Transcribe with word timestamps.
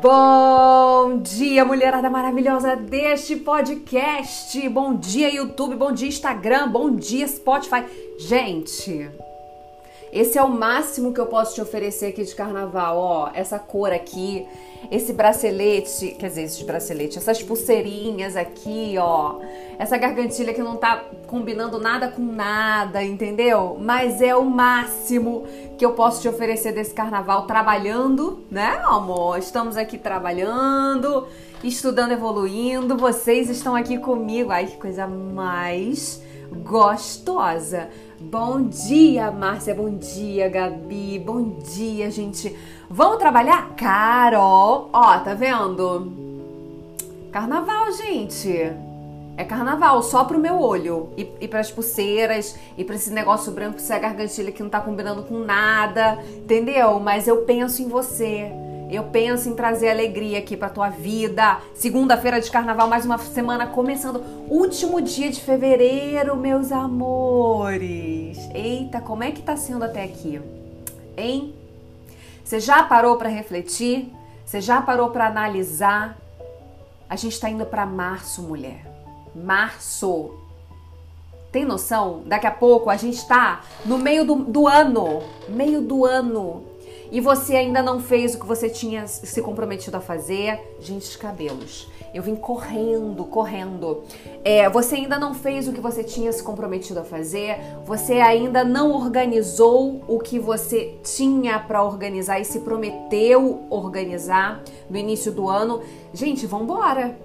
Bom 0.00 1.18
dia, 1.18 1.64
mulherada 1.64 2.08
maravilhosa 2.08 2.76
deste 2.76 3.34
podcast. 3.36 4.68
Bom 4.68 4.94
dia, 4.94 5.28
YouTube. 5.32 5.74
Bom 5.74 5.90
dia, 5.90 6.08
Instagram. 6.08 6.70
Bom 6.70 6.94
dia, 6.94 7.26
Spotify. 7.26 7.84
Gente, 8.18 9.10
esse 10.12 10.38
é 10.38 10.42
o 10.42 10.48
máximo 10.48 11.12
que 11.12 11.20
eu 11.20 11.26
posso 11.26 11.54
te 11.54 11.60
oferecer 11.60 12.06
aqui 12.06 12.24
de 12.24 12.34
carnaval. 12.34 12.96
Ó, 12.98 13.30
essa 13.34 13.58
cor 13.58 13.92
aqui, 13.92 14.46
esse 14.90 15.12
bracelete, 15.12 16.16
quer 16.18 16.28
dizer, 16.28 16.42
esses 16.42 16.62
braceletes, 16.62 17.16
essas 17.16 17.42
pulseirinhas 17.42 18.36
aqui, 18.36 18.94
ó. 18.98 19.40
Essa 19.78 19.96
gargantilha 19.96 20.54
que 20.54 20.62
não 20.62 20.76
tá 20.76 21.04
combinando 21.26 21.78
nada 21.78 22.08
com 22.08 22.22
nada, 22.22 23.02
entendeu? 23.02 23.76
Mas 23.80 24.20
é 24.20 24.34
o 24.34 24.44
máximo 24.44 25.44
que 25.76 25.84
eu 25.84 25.92
posso 25.92 26.22
te 26.22 26.28
oferecer 26.28 26.72
desse 26.72 26.94
carnaval 26.94 27.46
trabalhando, 27.46 28.44
né, 28.50 28.80
amor? 28.84 29.38
Estamos 29.38 29.76
aqui 29.76 29.98
trabalhando, 29.98 31.28
estudando, 31.62 32.12
evoluindo. 32.12 32.96
Vocês 32.96 33.50
estão 33.50 33.76
aqui 33.76 33.98
comigo. 33.98 34.50
Ai, 34.50 34.66
que 34.66 34.76
coisa 34.78 35.06
mais 35.06 36.20
gostosa. 36.50 37.88
Bom 38.20 38.62
dia, 38.62 39.30
Márcia. 39.30 39.72
Bom 39.72 39.90
dia, 39.90 40.48
Gabi. 40.48 41.22
Bom 41.24 41.60
dia, 41.60 42.10
gente. 42.10 42.54
Vamos 42.90 43.18
trabalhar? 43.18 43.76
Carol. 43.76 44.90
Ó, 44.92 45.18
tá 45.20 45.34
vendo? 45.34 46.12
Carnaval, 47.30 47.92
gente. 47.92 48.72
É 49.36 49.44
carnaval, 49.44 50.02
só 50.02 50.24
pro 50.24 50.36
meu 50.36 50.60
olho. 50.60 51.10
E, 51.16 51.30
e 51.40 51.46
pras 51.46 51.70
pulseiras, 51.70 52.58
e 52.76 52.82
pra 52.82 52.96
esse 52.96 53.12
negócio 53.12 53.52
branco, 53.52 53.76
essa 53.76 53.96
gargantilha 53.96 54.50
que 54.50 54.64
não 54.64 54.68
tá 54.68 54.80
combinando 54.80 55.22
com 55.22 55.38
nada, 55.38 56.18
entendeu? 56.38 56.98
Mas 56.98 57.28
eu 57.28 57.42
penso 57.42 57.82
em 57.82 57.88
você. 57.88 58.50
Eu 58.90 59.04
penso 59.04 59.50
em 59.50 59.54
trazer 59.54 59.90
alegria 59.90 60.38
aqui 60.38 60.56
pra 60.56 60.70
tua 60.70 60.88
vida. 60.88 61.58
Segunda-feira 61.74 62.40
de 62.40 62.50
carnaval, 62.50 62.88
mais 62.88 63.04
uma 63.04 63.18
semana 63.18 63.66
começando. 63.66 64.22
Último 64.48 65.02
dia 65.02 65.30
de 65.30 65.42
fevereiro, 65.42 66.34
meus 66.34 66.72
amores. 66.72 68.38
Eita, 68.54 68.98
como 69.02 69.22
é 69.22 69.30
que 69.30 69.42
tá 69.42 69.58
sendo 69.58 69.84
até 69.84 70.04
aqui? 70.04 70.40
Hein? 71.18 71.54
Você 72.42 72.60
já 72.60 72.82
parou 72.82 73.16
para 73.16 73.28
refletir? 73.28 74.10
Você 74.46 74.58
já 74.58 74.80
parou 74.80 75.10
para 75.10 75.26
analisar? 75.26 76.16
A 77.10 77.14
gente 77.14 77.38
tá 77.38 77.50
indo 77.50 77.66
para 77.66 77.84
março, 77.84 78.40
mulher. 78.40 78.90
Março. 79.34 80.30
Tem 81.52 81.62
noção? 81.62 82.22
Daqui 82.24 82.46
a 82.46 82.50
pouco 82.50 82.88
a 82.88 82.96
gente 82.96 83.26
tá 83.26 83.60
no 83.84 83.98
meio 83.98 84.24
do, 84.24 84.36
do 84.36 84.66
ano. 84.66 85.22
Meio 85.46 85.82
do 85.82 86.06
ano 86.06 86.77
e 87.10 87.20
você 87.20 87.56
ainda 87.56 87.82
não 87.82 88.00
fez 88.00 88.34
o 88.34 88.40
que 88.40 88.46
você 88.46 88.68
tinha 88.68 89.06
se 89.06 89.40
comprometido 89.40 89.96
a 89.96 90.00
fazer, 90.00 90.76
gente 90.80 91.16
cabelos. 91.16 91.88
Eu 92.12 92.22
vim 92.22 92.34
correndo, 92.34 93.24
correndo. 93.24 94.02
É, 94.44 94.68
você 94.68 94.96
ainda 94.96 95.18
não 95.18 95.34
fez 95.34 95.68
o 95.68 95.72
que 95.72 95.80
você 95.80 96.02
tinha 96.02 96.32
se 96.32 96.42
comprometido 96.42 97.00
a 97.00 97.04
fazer, 97.04 97.58
você 97.84 98.14
ainda 98.14 98.64
não 98.64 98.92
organizou 98.92 100.02
o 100.08 100.18
que 100.18 100.38
você 100.38 100.94
tinha 101.02 101.58
para 101.58 101.82
organizar 101.82 102.40
e 102.40 102.44
se 102.44 102.60
prometeu 102.60 103.66
organizar 103.68 104.62
no 104.88 104.96
início 104.96 105.32
do 105.32 105.48
ano. 105.48 105.82
Gente, 106.12 106.46
vambora! 106.46 107.18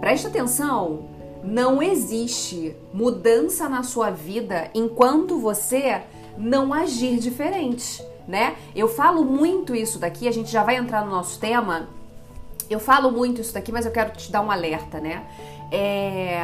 Presta 0.00 0.28
atenção! 0.28 1.10
Não 1.42 1.82
existe 1.82 2.76
mudança 2.94 3.68
na 3.68 3.82
sua 3.82 4.10
vida 4.10 4.70
enquanto 4.74 5.38
você 5.38 6.02
não 6.38 6.72
agir 6.72 7.18
diferente 7.18 8.11
né? 8.26 8.56
Eu 8.74 8.88
falo 8.88 9.24
muito 9.24 9.74
isso 9.74 9.98
daqui, 9.98 10.28
a 10.28 10.32
gente 10.32 10.50
já 10.50 10.62
vai 10.62 10.76
entrar 10.76 11.04
no 11.04 11.10
nosso 11.10 11.38
tema. 11.38 11.88
Eu 12.68 12.80
falo 12.80 13.10
muito 13.10 13.40
isso 13.40 13.52
daqui, 13.52 13.70
mas 13.70 13.84
eu 13.84 13.92
quero 13.92 14.12
te 14.12 14.30
dar 14.30 14.40
um 14.40 14.50
alerta, 14.50 15.00
né? 15.00 15.24
É, 15.70 16.42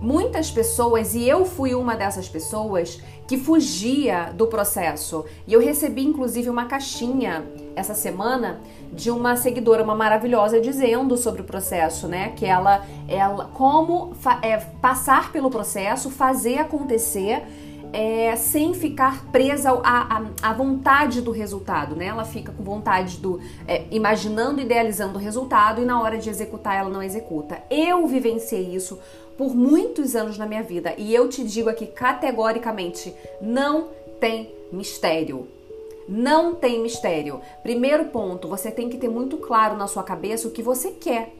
muitas 0.00 0.50
pessoas, 0.50 1.14
e 1.14 1.28
eu 1.28 1.44
fui 1.44 1.74
uma 1.74 1.94
dessas 1.94 2.28
pessoas, 2.28 3.00
que 3.26 3.38
fugia 3.38 4.32
do 4.34 4.46
processo. 4.46 5.24
E 5.46 5.52
eu 5.52 5.60
recebi, 5.60 6.04
inclusive, 6.04 6.50
uma 6.50 6.66
caixinha 6.66 7.44
essa 7.74 7.94
semana 7.94 8.60
de 8.92 9.10
uma 9.10 9.36
seguidora, 9.36 9.82
uma 9.82 9.94
maravilhosa, 9.94 10.60
dizendo 10.60 11.16
sobre 11.16 11.40
o 11.40 11.44
processo, 11.44 12.06
né? 12.06 12.32
Que 12.36 12.44
ela, 12.44 12.86
ela 13.08 13.50
como 13.54 14.12
é, 14.42 14.58
passar 14.58 15.32
pelo 15.32 15.50
processo, 15.50 16.10
fazer 16.10 16.58
acontecer 16.58 17.42
é, 17.94 18.34
sem 18.34 18.74
ficar 18.74 19.26
presa 19.26 19.70
à, 19.70 20.52
vontade 20.52 21.20
do 21.20 21.30
resultado, 21.30 21.94
né? 21.94 22.06
Ela 22.06 22.24
fica 22.24 22.50
com 22.50 22.64
vontade 22.64 23.18
do 23.18 23.40
é, 23.68 23.84
imaginando, 23.92 24.60
idealizando 24.60 25.16
o 25.16 25.22
resultado 25.22 25.80
e 25.80 25.84
na 25.84 26.02
hora 26.02 26.18
de 26.18 26.28
executar 26.28 26.76
ela 26.76 26.90
não 26.90 27.00
executa. 27.00 27.62
Eu 27.70 28.04
vivenciei 28.08 28.74
isso 28.74 28.98
por 29.38 29.54
muitos 29.54 30.16
anos 30.16 30.36
na 30.36 30.44
minha 30.44 30.62
vida 30.64 30.92
e 30.98 31.14
eu 31.14 31.28
te 31.28 31.44
digo 31.44 31.70
aqui 31.70 31.86
categoricamente, 31.86 33.14
não 33.40 33.86
tem 34.18 34.52
mistério. 34.72 35.46
Não 36.08 36.52
tem 36.52 36.82
mistério. 36.82 37.40
Primeiro 37.62 38.06
ponto, 38.06 38.48
você 38.48 38.72
tem 38.72 38.88
que 38.88 38.98
ter 38.98 39.08
muito 39.08 39.36
claro 39.36 39.76
na 39.76 39.86
sua 39.86 40.02
cabeça 40.02 40.48
o 40.48 40.50
que 40.50 40.62
você 40.62 40.90
quer 40.90 41.32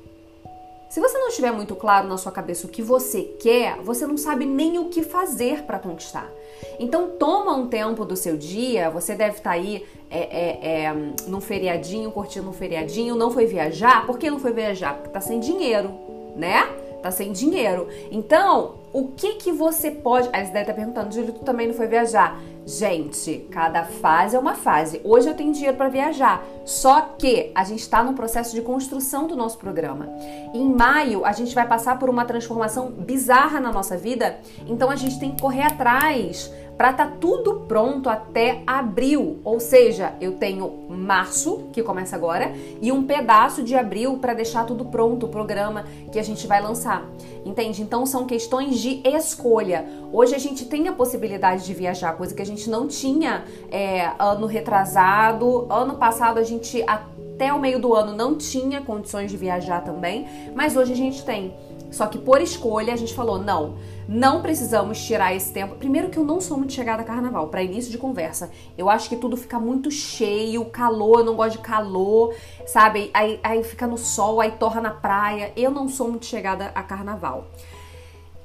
se 0.95 1.01
você 1.01 1.19
não 1.19 1.27
estiver 1.27 1.51
muito 1.51 1.75
claro 1.75 2.07
na 2.07 2.17
sua 2.17 2.31
cabeça 2.31 2.69
o 2.69 2.71
que 2.71 2.81
você 2.81 3.23
quer, 3.41 3.79
você 3.79 4.07
não 4.07 4.17
sabe 4.17 4.47
nem 4.47 4.79
o 4.79 4.91
que 4.91 5.03
fazer 5.03 5.65
para 5.65 5.77
conquistar. 5.77 6.31
Então 6.79 7.11
toma 7.19 7.53
um 7.53 7.67
tempo 7.67 8.05
do 8.05 8.15
seu 8.15 8.37
dia, 8.37 8.91
você 8.91 9.17
deve 9.17 9.39
estar 9.39 9.51
tá 9.51 9.57
aí 9.57 9.85
é, 10.09 10.21
é, 10.21 10.83
é, 10.85 10.95
num 11.27 11.41
feriadinho, 11.41 12.13
curtindo 12.13 12.49
um 12.49 12.53
feriadinho, 12.53 13.17
não 13.17 13.33
foi 13.33 13.45
viajar. 13.45 14.07
Por 14.07 14.17
que 14.17 14.31
não 14.31 14.39
foi 14.39 14.53
viajar? 14.53 14.95
Porque 14.95 15.09
tá 15.09 15.21
sem 15.21 15.41
dinheiro, 15.41 15.91
né? 16.37 16.63
Tá 17.03 17.11
sem 17.11 17.33
dinheiro. 17.33 17.89
Então, 18.13 18.77
o 18.95 19.09
que 19.09 19.35
que 19.35 19.51
você 19.51 19.91
pode. 19.91 20.29
Deve 20.29 20.47
estar 20.47 20.65
tá 20.65 20.73
perguntando, 20.73 21.13
Júlio, 21.13 21.33
tu 21.33 21.41
também 21.41 21.67
não 21.67 21.75
foi 21.75 21.89
viajar? 21.89 22.41
Gente, 22.65 23.47
cada 23.51 23.83
fase 23.83 24.37
é 24.37 24.39
uma 24.39 24.55
fase. 24.55 25.01
Hoje 25.05 25.29
eu 25.29 25.35
tenho 25.35 25.53
dinheiro 25.53 25.77
para 25.77 25.89
viajar, 25.89 26.43
só 26.65 27.01
que 27.19 27.51
a 27.55 27.65
gente 27.65 27.81
está 27.81 28.03
no 28.03 28.15
processo 28.15 28.55
de 28.55 28.63
construção 28.63 29.27
do 29.27 29.37
nosso 29.37 29.59
programa. 29.59 30.09
Em 30.55 30.73
maio 30.73 31.27
a 31.27 31.33
gente 31.33 31.55
vai 31.55 31.67
passar 31.67 31.99
por 31.99 32.09
uma 32.09 32.25
transformação 32.25 32.91
bizarra 32.91 33.61
na 33.61 33.73
nossa 33.73 33.97
vida, 33.97 34.39
então 34.67 34.89
a 34.89 34.97
gente 34.97 35.19
tem 35.19 35.33
que 35.33 35.43
correr 35.43 35.65
atrás 35.65 36.51
para 36.77 36.91
estar 36.91 37.07
tá 37.07 37.17
tudo 37.21 37.61
pronto 37.69 38.09
até 38.09 38.63
abril. 38.67 39.41
Ou 39.45 39.61
seja, 39.61 40.15
eu 40.21 40.33
tenho 40.33 40.87
março, 40.89 41.69
que 41.73 41.83
começa 41.83 42.17
agora, 42.17 42.53
e 42.81 42.91
um 42.91 43.05
pedaço 43.05 43.63
de 43.63 43.75
abril 43.75 44.19
para 44.19 44.35
deixar 44.35 44.65
tudo 44.65 44.85
pronto, 44.85 45.27
o 45.27 45.29
programa 45.29 45.85
que 46.13 46.19
a 46.19 46.23
gente 46.23 46.47
vai 46.47 46.61
lançar. 46.61 47.05
Entende? 47.45 47.83
Então 47.83 48.07
são 48.07 48.27
questões 48.27 48.79
de 48.79 49.01
escolha. 49.05 49.85
Hoje 50.13 50.35
a 50.35 50.39
gente 50.39 50.65
tem 50.65 50.89
a 50.89 50.93
possibilidade 50.93 51.65
de 51.65 51.75
viajar, 51.75 52.17
coisa 52.17 52.35
que 52.35 52.43
a 52.43 52.47
gente 52.47 52.69
não 52.71 52.89
tinha 52.89 53.45
é, 53.71 54.13
ano 54.19 54.47
retrasado. 54.47 55.67
Ano 55.71 55.97
passado 55.97 56.39
a 56.39 56.43
gente 56.43 56.83
até 56.87 57.53
o 57.53 57.61
meio 57.61 57.79
do 57.79 57.95
ano 57.95 58.17
não 58.17 58.37
tinha 58.37 58.81
condições 58.81 59.31
de 59.31 59.37
viajar 59.37 59.81
também, 59.83 60.27
mas 60.55 60.77
hoje 60.77 60.93
a 60.93 60.97
gente 60.97 61.25
tem. 61.25 61.53
Só 61.95 62.07
que 62.07 62.19
por 62.19 62.41
escolha 62.41 62.93
a 62.93 62.97
gente 62.97 63.15
falou: 63.15 63.39
não, 63.39 63.77
não 64.09 64.43
precisamos 64.43 65.01
tirar 65.01 65.35
esse 65.35 65.53
tempo. 65.53 65.77
Primeiro, 65.77 66.11
que 66.11 66.19
eu 66.19 66.25
não 66.25 66.41
sou 66.41 66.59
muito 66.59 66.73
chegada 66.73 67.03
a 67.03 67.05
carnaval, 67.05 67.49
para 67.49 67.63
início 67.63 67.91
de 67.91 67.99
conversa. 67.99 68.51
Eu 68.77 68.91
acho 68.91 69.09
que 69.09 69.17
tudo 69.17 69.37
fica 69.37 69.59
muito 69.59 69.91
cheio, 69.91 70.65
calor, 70.67 71.21
eu 71.21 71.25
não 71.25 71.37
gosto 71.37 71.59
de 71.59 71.63
calor, 71.63 72.35
sabe? 72.67 73.11
Aí, 73.15 73.39
aí 73.43 73.63
fica 73.63 73.87
no 73.87 73.97
sol, 73.97 74.41
aí 74.41 74.51
torra 74.53 74.81
na 74.81 74.91
praia. 74.91 75.53
Eu 75.57 75.71
não 75.71 75.89
sou 75.89 76.09
muito 76.09 76.27
chegada 76.27 76.73
a 76.75 76.83
carnaval 76.83 77.49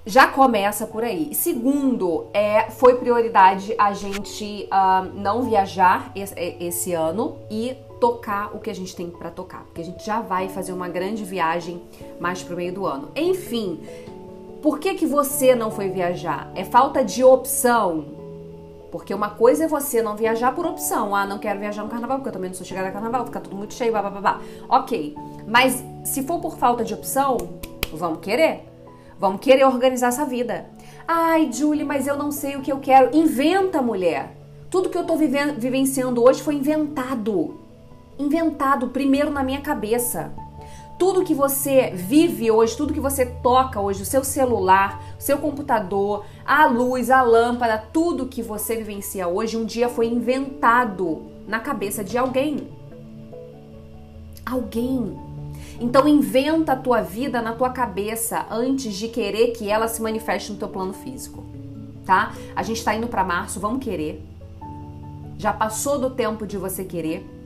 já 0.05 0.27
começa 0.27 0.87
por 0.87 1.03
aí. 1.03 1.35
Segundo, 1.35 2.27
é, 2.33 2.69
foi 2.71 2.95
prioridade 2.95 3.75
a 3.77 3.93
gente 3.93 4.67
uh, 4.71 5.05
não 5.13 5.43
viajar 5.43 6.11
esse, 6.15 6.33
esse, 6.59 6.93
ano 6.93 7.37
e 7.49 7.77
tocar 7.99 8.55
o 8.55 8.59
que 8.59 8.69
a 8.69 8.75
gente 8.75 8.95
tem 8.95 9.09
para 9.09 9.29
tocar, 9.29 9.63
porque 9.63 9.81
a 9.81 9.85
gente 9.85 10.05
já 10.05 10.21
vai 10.21 10.47
fazer 10.49 10.71
uma 10.71 10.87
grande 10.87 11.23
viagem 11.23 11.81
mais 12.19 12.41
pro 12.41 12.55
meio 12.55 12.73
do 12.73 12.85
ano. 12.85 13.09
Enfim, 13.15 13.81
por 14.61 14.79
que 14.79 14.93
que 14.93 15.05
você 15.05 15.55
não 15.55 15.69
foi 15.71 15.89
viajar? 15.89 16.51
É 16.55 16.63
falta 16.63 17.03
de 17.03 17.23
opção? 17.23 18.17
Porque 18.91 19.13
uma 19.13 19.29
coisa 19.29 19.65
é 19.65 19.67
você 19.67 20.01
não 20.01 20.15
viajar 20.15 20.53
por 20.55 20.65
opção. 20.65 21.15
Ah, 21.15 21.25
não 21.25 21.37
quero 21.37 21.59
viajar 21.59 21.83
no 21.83 21.89
carnaval, 21.89 22.17
porque 22.17 22.29
eu 22.29 22.33
também 22.33 22.49
não 22.49 22.57
sou 22.57 22.65
chegada 22.65 22.87
a 22.87 22.91
carnaval, 22.91 23.25
fica 23.25 23.39
tudo 23.39 23.55
muito 23.55 23.73
cheio, 23.73 23.93
babá. 23.93 24.41
Ok. 24.67 25.15
Mas 25.47 25.83
se 26.03 26.23
for 26.23 26.39
por 26.39 26.57
falta 26.57 26.83
de 26.83 26.93
opção, 26.93 27.37
vamos 27.93 28.19
querer. 28.19 28.67
Vamos 29.19 29.41
querer 29.41 29.65
organizar 29.65 30.07
essa 30.07 30.25
vida. 30.25 30.69
Ai, 31.07 31.51
Julie, 31.51 31.83
mas 31.83 32.07
eu 32.07 32.17
não 32.17 32.31
sei 32.31 32.55
o 32.55 32.61
que 32.61 32.71
eu 32.71 32.79
quero. 32.79 33.15
Inventa, 33.15 33.81
mulher. 33.81 34.35
Tudo 34.71 34.89
que 34.89 34.97
eu 34.97 35.05
tô 35.05 35.15
vivenciando 35.15 36.23
hoje 36.23 36.41
foi 36.41 36.55
inventado 36.55 37.68
inventado 38.19 38.89
primeiro 38.89 39.31
na 39.31 39.41
minha 39.41 39.61
cabeça. 39.61 40.31
Tudo 40.99 41.23
que 41.23 41.33
você 41.33 41.91
vive 41.95 42.51
hoje, 42.51 42.75
tudo 42.75 42.93
que 42.93 42.99
você 42.99 43.25
toca 43.25 43.79
hoje, 43.79 44.01
o 44.01 44.05
seu 44.05 44.21
celular, 44.21 45.01
o 45.17 45.21
seu 45.21 45.37
computador, 45.37 46.25
a 46.45 46.65
luz, 46.65 47.09
a 47.09 47.21
lâmpada, 47.21 47.77
tudo 47.77 48.27
que 48.27 48.43
você 48.43 48.75
vivencia 48.75 49.25
hoje, 49.25 49.55
um 49.55 49.63
dia 49.63 49.87
foi 49.87 50.07
inventado 50.07 51.21
na 51.47 51.61
cabeça 51.61 52.03
de 52.03 52.17
alguém. 52.17 52.67
alguém. 54.45 55.17
Então 55.79 56.05
inventa 56.05 56.73
a 56.73 56.75
tua 56.75 57.01
vida 57.01 57.41
na 57.41 57.53
tua 57.53 57.69
cabeça 57.69 58.45
antes 58.51 58.93
de 58.95 59.07
querer 59.07 59.53
que 59.53 59.69
ela 59.69 59.87
se 59.87 60.01
manifeste 60.01 60.51
no 60.51 60.57
teu 60.57 60.67
plano 60.67 60.91
físico, 60.91 61.45
tá? 62.05 62.33
A 62.53 62.61
gente 62.63 62.83
tá 62.83 62.93
indo 62.93 63.07
para 63.07 63.23
março, 63.23 63.61
vamos 63.61 63.81
querer. 63.81 64.21
Já 65.37 65.53
passou 65.53 65.97
do 65.97 66.09
tempo 66.09 66.45
de 66.45 66.57
você 66.57 66.83
querer. 66.83 67.38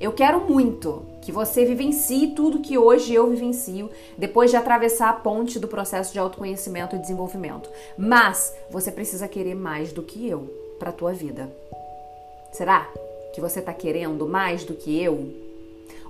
Eu 0.00 0.12
quero 0.12 0.40
muito 0.40 1.04
que 1.20 1.32
você 1.32 1.64
vivencie 1.64 2.28
tudo 2.28 2.60
que 2.60 2.78
hoje 2.78 3.12
eu 3.12 3.28
vivencio 3.28 3.90
depois 4.16 4.50
de 4.50 4.56
atravessar 4.56 5.10
a 5.10 5.12
ponte 5.12 5.58
do 5.58 5.66
processo 5.66 6.12
de 6.12 6.18
autoconhecimento 6.18 6.94
e 6.94 6.98
desenvolvimento. 6.98 7.68
Mas 7.96 8.54
você 8.70 8.92
precisa 8.92 9.26
querer 9.26 9.56
mais 9.56 9.92
do 9.92 10.02
que 10.02 10.28
eu 10.28 10.48
para 10.78 10.92
tua 10.92 11.12
vida. 11.12 11.50
Será 12.52 12.88
que 13.34 13.40
você 13.40 13.58
está 13.58 13.74
querendo 13.74 14.26
mais 14.26 14.64
do 14.64 14.74
que 14.74 15.02
eu? 15.02 15.34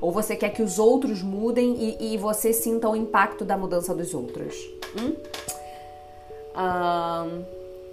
Ou 0.00 0.12
você 0.12 0.36
quer 0.36 0.50
que 0.50 0.62
os 0.62 0.78
outros 0.78 1.22
mudem 1.22 1.96
e, 1.98 2.14
e 2.14 2.18
você 2.18 2.52
sinta 2.52 2.88
o 2.88 2.94
impacto 2.94 3.44
da 3.44 3.56
mudança 3.56 3.94
dos 3.94 4.14
outros? 4.14 4.54
Hum? 5.00 5.14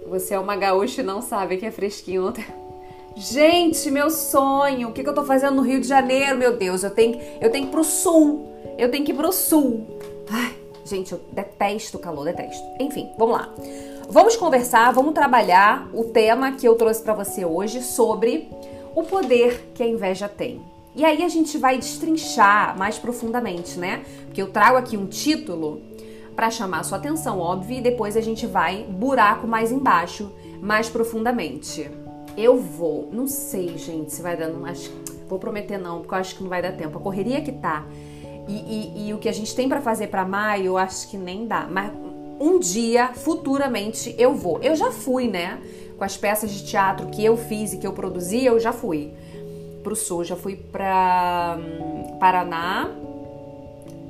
você 0.08 0.34
é 0.34 0.38
uma 0.38 0.56
gaúcha 0.56 1.00
e 1.00 1.04
não 1.04 1.22
sabe 1.22 1.56
que 1.56 1.66
é 1.66 1.70
fresquinho. 1.70 2.32
Gente, 3.16 3.90
meu 3.90 4.10
sonho! 4.10 4.90
O 4.90 4.92
que, 4.92 5.02
que 5.02 5.08
eu 5.08 5.14
tô 5.14 5.24
fazendo 5.24 5.56
no 5.56 5.62
Rio 5.62 5.80
de 5.80 5.88
Janeiro, 5.88 6.36
meu 6.36 6.58
Deus? 6.58 6.82
Eu 6.82 6.90
tenho, 6.90 7.18
eu 7.40 7.50
tenho 7.50 7.64
que 7.64 7.70
ir 7.70 7.72
pro 7.72 7.82
sul. 7.82 8.52
Eu 8.76 8.90
tenho 8.90 9.06
que 9.06 9.12
ir 9.12 9.14
pro 9.14 9.32
sul. 9.32 9.98
Ai, 10.30 10.54
gente, 10.84 11.12
eu 11.12 11.20
detesto 11.32 11.96
o 11.96 12.00
calor, 12.00 12.26
detesto. 12.26 12.62
Enfim, 12.78 13.08
vamos 13.16 13.36
lá. 13.36 13.54
Vamos 14.10 14.36
conversar, 14.36 14.92
vamos 14.92 15.14
trabalhar 15.14 15.88
o 15.94 16.04
tema 16.04 16.52
que 16.52 16.68
eu 16.68 16.74
trouxe 16.74 17.02
para 17.02 17.14
você 17.14 17.42
hoje 17.42 17.82
sobre 17.82 18.50
o 18.94 19.02
poder 19.02 19.70
que 19.74 19.82
a 19.82 19.88
inveja 19.88 20.28
tem. 20.28 20.60
E 20.94 21.02
aí 21.02 21.24
a 21.24 21.28
gente 21.28 21.56
vai 21.56 21.78
destrinchar 21.78 22.76
mais 22.76 22.98
profundamente, 22.98 23.78
né? 23.78 24.04
Porque 24.26 24.42
eu 24.42 24.50
trago 24.50 24.76
aqui 24.76 24.94
um 24.94 25.06
título 25.06 25.80
para 26.34 26.50
chamar 26.50 26.84
sua 26.84 26.98
atenção, 26.98 27.38
óbvio, 27.38 27.78
e 27.78 27.80
depois 27.80 28.14
a 28.14 28.20
gente 28.20 28.46
vai 28.46 28.84
buraco 28.84 29.46
mais 29.46 29.72
embaixo, 29.72 30.30
mais 30.60 30.90
profundamente. 30.90 31.90
Eu 32.36 32.58
vou, 32.58 33.08
não 33.12 33.26
sei, 33.26 33.78
gente, 33.78 34.12
se 34.12 34.20
vai 34.20 34.36
dar, 34.36 34.48
não 34.48 34.64
acho, 34.66 34.92
vou 35.28 35.38
prometer 35.38 35.78
não, 35.78 36.00
porque 36.00 36.14
eu 36.14 36.18
acho 36.18 36.36
que 36.36 36.42
não 36.42 36.50
vai 36.50 36.60
dar 36.60 36.72
tempo. 36.72 36.98
A 36.98 37.00
correria 37.00 37.40
que 37.40 37.52
tá 37.52 37.86
e, 38.48 38.52
e, 38.52 39.08
e 39.08 39.14
o 39.14 39.18
que 39.18 39.28
a 39.28 39.32
gente 39.32 39.54
tem 39.54 39.68
para 39.68 39.80
fazer 39.80 40.08
para 40.08 40.24
maio, 40.24 40.66
eu 40.66 40.78
acho 40.78 41.08
que 41.08 41.16
nem 41.16 41.46
dá. 41.46 41.66
Mas 41.70 41.92
um 42.38 42.58
dia, 42.58 43.08
futuramente, 43.14 44.14
eu 44.18 44.34
vou. 44.34 44.60
Eu 44.62 44.76
já 44.76 44.90
fui, 44.90 45.28
né? 45.28 45.58
Com 45.96 46.04
as 46.04 46.16
peças 46.16 46.50
de 46.50 46.64
teatro 46.64 47.06
que 47.08 47.24
eu 47.24 47.36
fiz 47.36 47.72
e 47.72 47.78
que 47.78 47.86
eu 47.86 47.92
produzi, 47.92 48.44
eu 48.44 48.60
já 48.60 48.72
fui 48.72 49.12
pro 49.82 49.96
sul, 49.96 50.24
já 50.24 50.36
fui 50.36 50.56
pra 50.56 51.58
hum, 51.58 52.18
Paraná, 52.18 52.90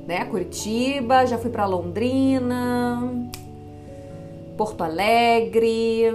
né, 0.07 0.25
Curitiba, 0.25 1.25
já 1.25 1.37
fui 1.37 1.51
para 1.51 1.65
Londrina, 1.67 3.29
Porto 4.57 4.83
Alegre, 4.83 6.11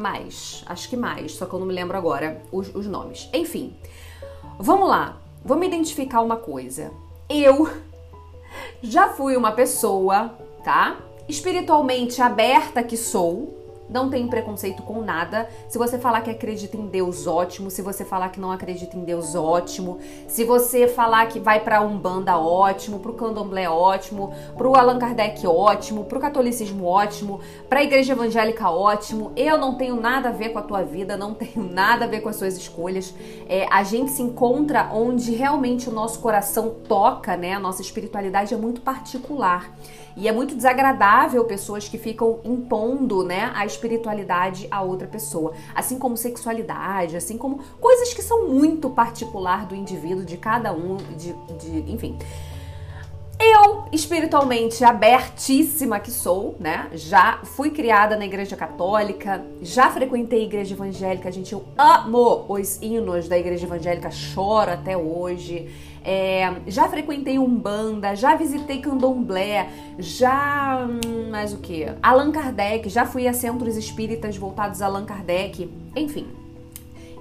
mais, 0.00 0.64
acho 0.66 0.88
que 0.88 0.96
mais, 0.96 1.32
só 1.32 1.46
que 1.46 1.52
eu 1.52 1.60
não 1.60 1.66
me 1.66 1.74
lembro 1.74 1.96
agora 1.96 2.42
os, 2.50 2.74
os 2.74 2.86
nomes. 2.86 3.28
Enfim, 3.32 3.76
vamos 4.58 4.88
lá, 4.88 5.20
vamos 5.44 5.66
identificar 5.66 6.22
uma 6.22 6.36
coisa. 6.36 6.90
Eu 7.28 7.70
já 8.82 9.08
fui 9.10 9.36
uma 9.36 9.52
pessoa, 9.52 10.34
tá? 10.64 10.96
Espiritualmente 11.28 12.20
aberta 12.20 12.82
que 12.82 12.96
sou, 12.96 13.59
não 13.90 14.08
tem 14.08 14.28
preconceito 14.28 14.82
com 14.82 15.02
nada. 15.02 15.48
Se 15.68 15.76
você 15.76 15.98
falar 15.98 16.20
que 16.20 16.30
acredita 16.30 16.76
em 16.76 16.86
Deus, 16.86 17.26
ótimo. 17.26 17.70
Se 17.70 17.82
você 17.82 18.04
falar 18.04 18.28
que 18.28 18.40
não 18.40 18.52
acredita 18.52 18.96
em 18.96 19.04
Deus, 19.04 19.34
ótimo. 19.34 19.98
Se 20.28 20.44
você 20.44 20.86
falar 20.86 21.26
que 21.26 21.40
vai 21.40 21.60
para 21.60 21.82
Umbanda, 21.82 22.38
ótimo. 22.38 23.00
Pro 23.00 23.14
Candomblé, 23.14 23.68
ótimo. 23.68 24.32
Pro 24.56 24.76
Allan 24.76 24.98
Kardec, 24.98 25.44
ótimo. 25.46 26.04
Pro 26.04 26.20
catolicismo, 26.20 26.86
ótimo. 26.86 27.40
Pra 27.68 27.82
Igreja 27.82 28.12
Evangélica, 28.12 28.70
ótimo. 28.70 29.32
Eu 29.34 29.58
não 29.58 29.74
tenho 29.74 30.00
nada 30.00 30.28
a 30.28 30.32
ver 30.32 30.50
com 30.50 30.60
a 30.60 30.62
tua 30.62 30.82
vida, 30.82 31.16
não 31.16 31.34
tenho 31.34 31.62
nada 31.70 32.04
a 32.04 32.08
ver 32.08 32.20
com 32.20 32.28
as 32.28 32.36
suas 32.36 32.56
escolhas. 32.56 33.12
É, 33.48 33.66
a 33.70 33.82
gente 33.82 34.12
se 34.12 34.22
encontra 34.22 34.90
onde 34.92 35.34
realmente 35.34 35.88
o 35.88 35.92
nosso 35.92 36.20
coração 36.20 36.76
toca, 36.86 37.36
né? 37.36 37.54
A 37.54 37.58
nossa 37.58 37.82
espiritualidade 37.82 38.54
é 38.54 38.56
muito 38.56 38.80
particular. 38.80 39.72
E 40.20 40.28
é 40.28 40.32
muito 40.32 40.54
desagradável 40.54 41.42
pessoas 41.46 41.88
que 41.88 41.96
ficam 41.96 42.40
impondo, 42.44 43.24
né, 43.24 43.50
a 43.54 43.64
espiritualidade 43.64 44.68
a 44.70 44.82
outra 44.82 45.08
pessoa, 45.08 45.54
assim 45.74 45.98
como 45.98 46.14
sexualidade, 46.14 47.16
assim 47.16 47.38
como 47.38 47.60
coisas 47.80 48.12
que 48.12 48.20
são 48.20 48.46
muito 48.46 48.90
particular 48.90 49.64
do 49.64 49.74
indivíduo, 49.74 50.22
de 50.22 50.36
cada 50.36 50.74
um, 50.74 50.98
de, 51.16 51.32
de 51.56 51.90
enfim. 51.90 52.18
Eu, 53.40 53.86
espiritualmente 53.90 54.84
abertíssima 54.84 55.98
que 55.98 56.10
sou, 56.10 56.54
né? 56.60 56.90
Já 56.92 57.40
fui 57.42 57.70
criada 57.70 58.14
na 58.14 58.26
igreja 58.26 58.54
católica, 58.54 59.42
já 59.62 59.88
frequentei 59.88 60.42
a 60.42 60.44
igreja 60.44 60.74
evangélica, 60.74 61.32
gente, 61.32 61.54
eu 61.54 61.64
amo 61.78 62.44
os 62.46 62.76
hinos 62.82 63.26
da 63.26 63.38
igreja 63.38 63.64
evangélica, 63.64 64.10
choro 64.10 64.72
até 64.72 64.94
hoje. 64.94 65.70
É, 66.04 66.54
já 66.66 66.88
frequentei 66.88 67.38
Umbanda, 67.38 68.14
já 68.14 68.34
visitei 68.34 68.80
Candomblé, 68.80 69.68
já. 69.98 70.86
Hum, 70.86 71.30
mais 71.30 71.52
o 71.52 71.58
que? 71.58 71.86
Allan 72.02 72.32
Kardec, 72.32 72.88
já 72.88 73.04
fui 73.04 73.28
a 73.28 73.32
centros 73.32 73.76
espíritas 73.76 74.36
voltados 74.36 74.80
a 74.80 74.86
Allan 74.86 75.04
Kardec, 75.04 75.70
enfim. 75.94 76.26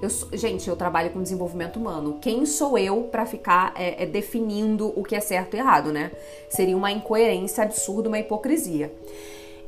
Eu, 0.02 0.10
gente, 0.38 0.68
eu 0.70 0.78
trabalho 0.78 1.10
com 1.10 1.22
desenvolvimento 1.22 1.78
humano. 1.78 2.20
Quem 2.22 2.46
sou 2.46 2.78
eu 2.78 3.04
para 3.12 3.26
ficar 3.26 3.74
é, 3.76 4.04
é, 4.04 4.06
definindo 4.06 4.94
o 4.96 5.04
que 5.04 5.14
é 5.14 5.20
certo 5.20 5.56
e 5.56 5.60
errado, 5.60 5.92
né? 5.92 6.12
Seria 6.50 6.78
uma 6.78 6.90
incoerência 6.90 7.66
absurda, 7.66 8.08
uma 8.08 8.18
hipocrisia. 8.18 8.94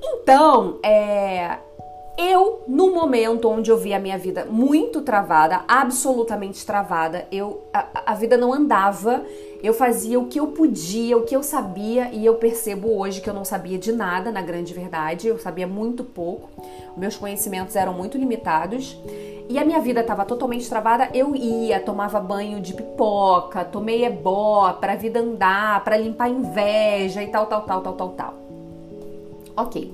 Então, 0.02 0.80
é, 0.84 1.58
eu, 2.22 2.62
no 2.68 2.94
momento 2.94 3.50
onde 3.50 3.72
eu 3.72 3.78
vi 3.78 3.94
a 3.94 4.00
minha 4.00 4.18
vida 4.18 4.46
muito 4.46 5.02
travada, 5.02 5.64
absolutamente 5.68 6.64
travada, 6.64 7.28
eu 7.32 7.64
a, 7.74 8.12
a, 8.12 8.14
vida 8.14 8.38
não 8.38 8.54
andava, 8.54 9.26
eu 9.64 9.74
fazia 9.74 10.20
o 10.20 10.28
que 10.28 10.40
eu 10.40 10.48
podia, 10.48 11.18
o 11.18 11.24
que 11.24 11.36
eu 11.36 11.42
sabia, 11.42 12.10
e 12.14 12.24
eu 12.24 12.36
percebo 12.36 12.96
hoje 12.96 13.22
que 13.22 13.30
eu 13.30 13.34
não 13.34 13.44
sabia 13.44 13.78
de 13.78 13.92
nada, 13.92 14.32
na 14.32 14.42
grande 14.42 14.72
verdade, 14.72 15.28
eu 15.28 15.40
sabia 15.40 15.66
muito 15.66 16.04
pouco, 16.04 16.50
meus 16.96 17.18
conhecimentos 17.18 17.76
eram 17.76 17.94
muito 17.94 18.18
limitados. 18.18 18.98
E 19.50 19.58
a 19.60 19.66
minha 19.66 19.82
vida 19.82 20.00
estava 20.00 20.24
totalmente 20.24 20.70
travada. 20.70 21.10
Eu 21.14 21.36
ia, 21.36 21.78
tomava 21.82 22.22
banho 22.22 22.62
de 22.62 22.74
pipoca, 22.74 23.66
tomei 23.66 24.06
ebó 24.06 24.72
para 24.80 24.94
a 24.94 24.96
vida 24.96 25.20
andar, 25.20 25.84
para 25.84 25.98
limpar 25.98 26.30
inveja 26.30 27.22
e 27.22 27.28
tal, 27.28 27.48
tal, 27.48 27.64
tal, 27.64 27.82
tal, 27.82 27.94
tal, 27.94 28.10
tal. 28.10 28.34
Ok. 29.58 29.92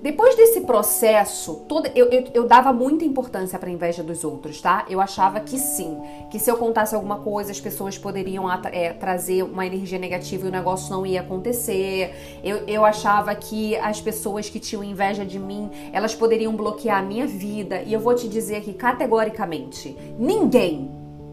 Depois 0.00 0.36
desse 0.36 0.60
processo, 0.60 1.64
todo, 1.68 1.88
eu, 1.94 2.06
eu, 2.06 2.24
eu 2.32 2.46
dava 2.46 2.72
muita 2.72 3.04
importância 3.04 3.58
para 3.58 3.68
a 3.68 3.72
inveja 3.72 4.02
dos 4.02 4.22
outros, 4.22 4.60
tá? 4.60 4.86
Eu 4.88 5.00
achava 5.00 5.40
que 5.40 5.58
sim, 5.58 5.98
que 6.30 6.38
se 6.38 6.48
eu 6.48 6.56
contasse 6.56 6.94
alguma 6.94 7.18
coisa, 7.18 7.50
as 7.50 7.60
pessoas 7.60 7.98
poderiam 7.98 8.44
é, 8.66 8.92
trazer 8.92 9.42
uma 9.42 9.66
energia 9.66 9.98
negativa 9.98 10.46
e 10.46 10.48
o 10.48 10.52
negócio 10.52 10.90
não 10.90 11.04
ia 11.04 11.20
acontecer. 11.20 12.38
Eu, 12.44 12.58
eu 12.68 12.84
achava 12.84 13.34
que 13.34 13.76
as 13.76 14.00
pessoas 14.00 14.48
que 14.48 14.60
tinham 14.60 14.84
inveja 14.84 15.24
de 15.24 15.38
mim, 15.38 15.68
elas 15.92 16.14
poderiam 16.14 16.54
bloquear 16.54 17.00
a 17.00 17.02
minha 17.02 17.26
vida. 17.26 17.82
E 17.82 17.92
eu 17.92 17.98
vou 17.98 18.14
te 18.14 18.28
dizer 18.28 18.56
aqui 18.56 18.72
categoricamente: 18.72 19.96
ninguém, 20.16 20.88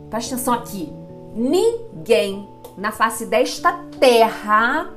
presta 0.10 0.34
atenção 0.34 0.54
aqui, 0.56 0.92
ninguém 1.36 2.48
na 2.76 2.92
face 2.92 3.28
desta 3.28 3.74
terra 4.00 4.92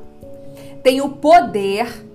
tem 0.83 1.01
o 1.01 1.11
poder 1.11 2.08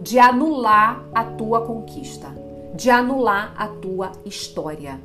de 0.00 0.18
anular 0.18 1.04
a 1.14 1.24
tua 1.24 1.62
conquista, 1.62 2.28
de 2.74 2.90
anular 2.90 3.54
a 3.56 3.68
tua 3.68 4.12
história. 4.24 5.00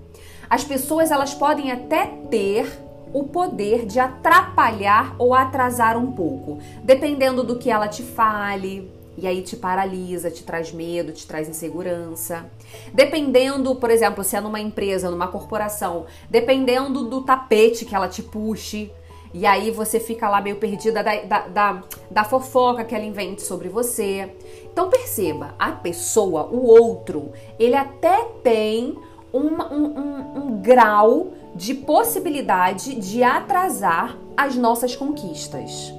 As 0.49 0.63
pessoas 0.63 1.11
elas 1.11 1.33
podem 1.33 1.71
até 1.71 2.05
ter 2.29 2.67
o 3.13 3.23
poder 3.23 3.85
de 3.85 3.99
atrapalhar 3.99 5.15
ou 5.19 5.33
atrasar 5.33 5.97
um 5.97 6.11
pouco, 6.11 6.59
dependendo 6.83 7.43
do 7.43 7.57
que 7.57 7.69
ela 7.69 7.87
te 7.87 8.01
fale, 8.01 8.91
e 9.15 9.27
aí 9.27 9.41
te 9.43 9.55
paralisa, 9.55 10.31
te 10.31 10.43
traz 10.43 10.71
medo, 10.71 11.11
te 11.11 11.27
traz 11.27 11.47
insegurança. 11.47 12.49
Dependendo, 12.93 13.75
por 13.75 13.91
exemplo, 13.91 14.23
se 14.23 14.35
é 14.35 14.41
numa 14.41 14.59
empresa, 14.59 15.11
numa 15.11 15.27
corporação, 15.27 16.05
dependendo 16.29 17.07
do 17.07 17.21
tapete 17.21 17.85
que 17.85 17.95
ela 17.95 18.07
te 18.07 18.23
puxe, 18.23 18.91
e 19.33 19.47
aí 19.47 19.71
você 19.71 19.99
fica 19.99 20.29
lá 20.29 20.39
meio 20.41 20.57
perdida 20.57 21.03
da, 21.03 21.15
da, 21.21 21.47
da, 21.47 21.83
da 22.09 22.23
fofoca 22.23 22.83
que 22.83 22.93
ela 22.93 23.03
invente 23.03 23.41
sobre 23.41 23.67
você. 23.67 24.31
Então 24.73 24.89
perceba, 24.89 25.53
a 25.59 25.71
pessoa, 25.71 26.47
o 26.47 26.65
outro, 26.65 27.31
ele 27.59 27.75
até 27.75 28.25
tem 28.43 28.97
um, 29.31 29.61
um, 29.71 30.37
um 30.37 30.61
grau 30.61 31.27
de 31.53 31.75
possibilidade 31.75 32.95
de 32.95 33.21
atrasar 33.21 34.17
as 34.35 34.55
nossas 34.55 34.95
conquistas. 34.95 35.93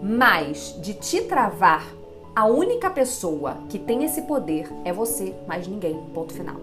Mas 0.00 0.78
de 0.80 0.94
te 0.94 1.22
travar, 1.22 1.84
a 2.36 2.46
única 2.46 2.88
pessoa 2.88 3.58
que 3.68 3.80
tem 3.80 4.04
esse 4.04 4.22
poder 4.22 4.72
é 4.84 4.92
você, 4.92 5.34
mais 5.48 5.66
ninguém. 5.66 6.00
Ponto 6.14 6.32
final. 6.32 6.56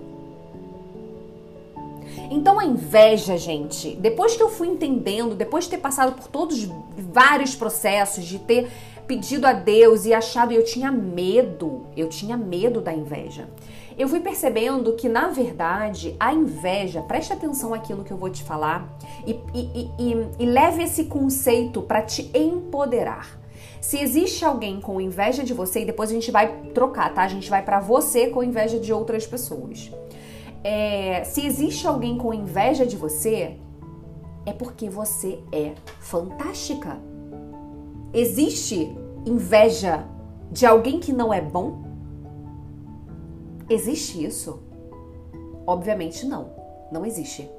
Então 2.29 2.60
a 2.60 2.65
inveja, 2.65 3.38
gente, 3.38 3.96
depois 3.96 4.38
que 4.38 4.43
eu 4.43 4.50
fui 4.50 4.67
entendendo, 4.67 5.36
depois 5.36 5.65
de 5.65 5.72
ter 5.72 5.79
passado 5.79 6.13
por 6.13 6.27
todos 6.27 6.65
vários 6.98 7.55
processos, 7.55 8.25
de 8.25 8.39
ter 8.39 8.70
pedido 9.12 9.46
a 9.46 9.51
Deus 9.51 10.06
e 10.06 10.13
achado, 10.13 10.53
eu 10.53 10.63
tinha 10.63 10.89
medo, 10.89 11.86
eu 11.98 12.08
tinha 12.08 12.38
medo 12.38 12.80
da 12.80 12.94
inveja. 12.94 13.50
Eu 13.98 14.08
fui 14.08 14.22
percebendo 14.22 14.94
que, 14.94 15.10
na 15.10 15.27
verdade, 15.27 16.15
a 16.18 16.34
inveja, 16.34 17.01
preste 17.01 17.34
atenção 17.34 17.74
aquilo 17.74 18.06
que 18.06 18.12
eu 18.12 18.15
vou 18.15 18.30
te 18.30 18.41
falar 18.41 18.88
e, 19.27 19.38
e, 19.53 19.89
e, 20.00 20.27
e 20.39 20.46
leve 20.46 20.82
esse 20.82 21.03
conceito 21.03 21.82
para 21.82 22.01
te 22.01 22.32
empoderar. 22.34 23.38
Se 23.82 24.00
existe 24.00 24.46
alguém 24.46 24.80
com 24.80 25.01
inveja 25.01 25.44
de 25.44 25.53
você, 25.53 25.82
e 25.82 25.86
depois 25.86 26.10
a 26.10 26.13
gente 26.13 26.32
vai 26.32 26.48
trocar, 26.74 27.13
tá? 27.13 27.24
A 27.24 27.27
gente 27.27 27.50
vai 27.50 27.62
para 27.62 27.82
você 27.82 28.27
com 28.27 28.41
inveja 28.41 28.80
de 28.80 28.94
outras 28.94 29.27
pessoas. 29.27 29.91
É, 30.63 31.25
se 31.25 31.46
existe 31.46 31.86
alguém 31.86 32.18
com 32.18 32.34
inveja 32.34 32.86
de 32.86 32.96
você, 32.96 33.58
é 34.46 34.53
porque 34.53 34.89
você 34.89 35.38
é 35.51 35.74
fantástica. 36.00 36.98
Existe 38.13 38.94
inveja 39.25 40.06
de 40.51 40.66
alguém 40.66 41.00
que 41.00 41.13
não 41.13 41.34
é 41.34 41.42
bom? 41.42 41.84
Existe 43.70 44.24
isso? 44.24 44.62
Obviamente 45.66 46.25
não. 46.25 46.51
Não 46.92 47.06
existe. 47.06 47.50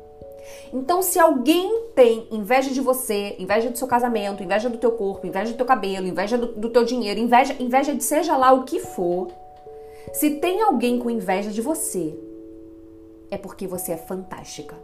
Então, 0.72 1.02
se 1.02 1.18
alguém 1.18 1.88
tem 1.94 2.26
inveja 2.30 2.70
de 2.70 2.80
você, 2.80 3.36
inveja 3.38 3.70
do 3.70 3.78
seu 3.78 3.86
casamento, 3.86 4.42
inveja 4.42 4.68
do 4.68 4.78
teu 4.78 4.92
corpo, 4.92 5.26
inveja 5.26 5.52
do 5.52 5.56
teu 5.56 5.66
cabelo, 5.66 6.06
inveja 6.06 6.36
do, 6.36 6.48
do 6.48 6.70
teu 6.70 6.84
dinheiro, 6.84 7.20
inveja, 7.20 7.54
inveja 7.60 7.94
de 7.94 8.02
seja 8.02 8.36
lá 8.36 8.52
o 8.52 8.64
que 8.64 8.80
for, 8.80 9.28
se 10.12 10.30
tem 10.36 10.60
alguém 10.60 10.98
com 10.98 11.08
inveja 11.08 11.50
de 11.50 11.60
você, 11.60 12.18
é 13.30 13.38
porque 13.38 13.66
você 13.66 13.92
é 13.92 13.96
fantástica. 13.96 14.76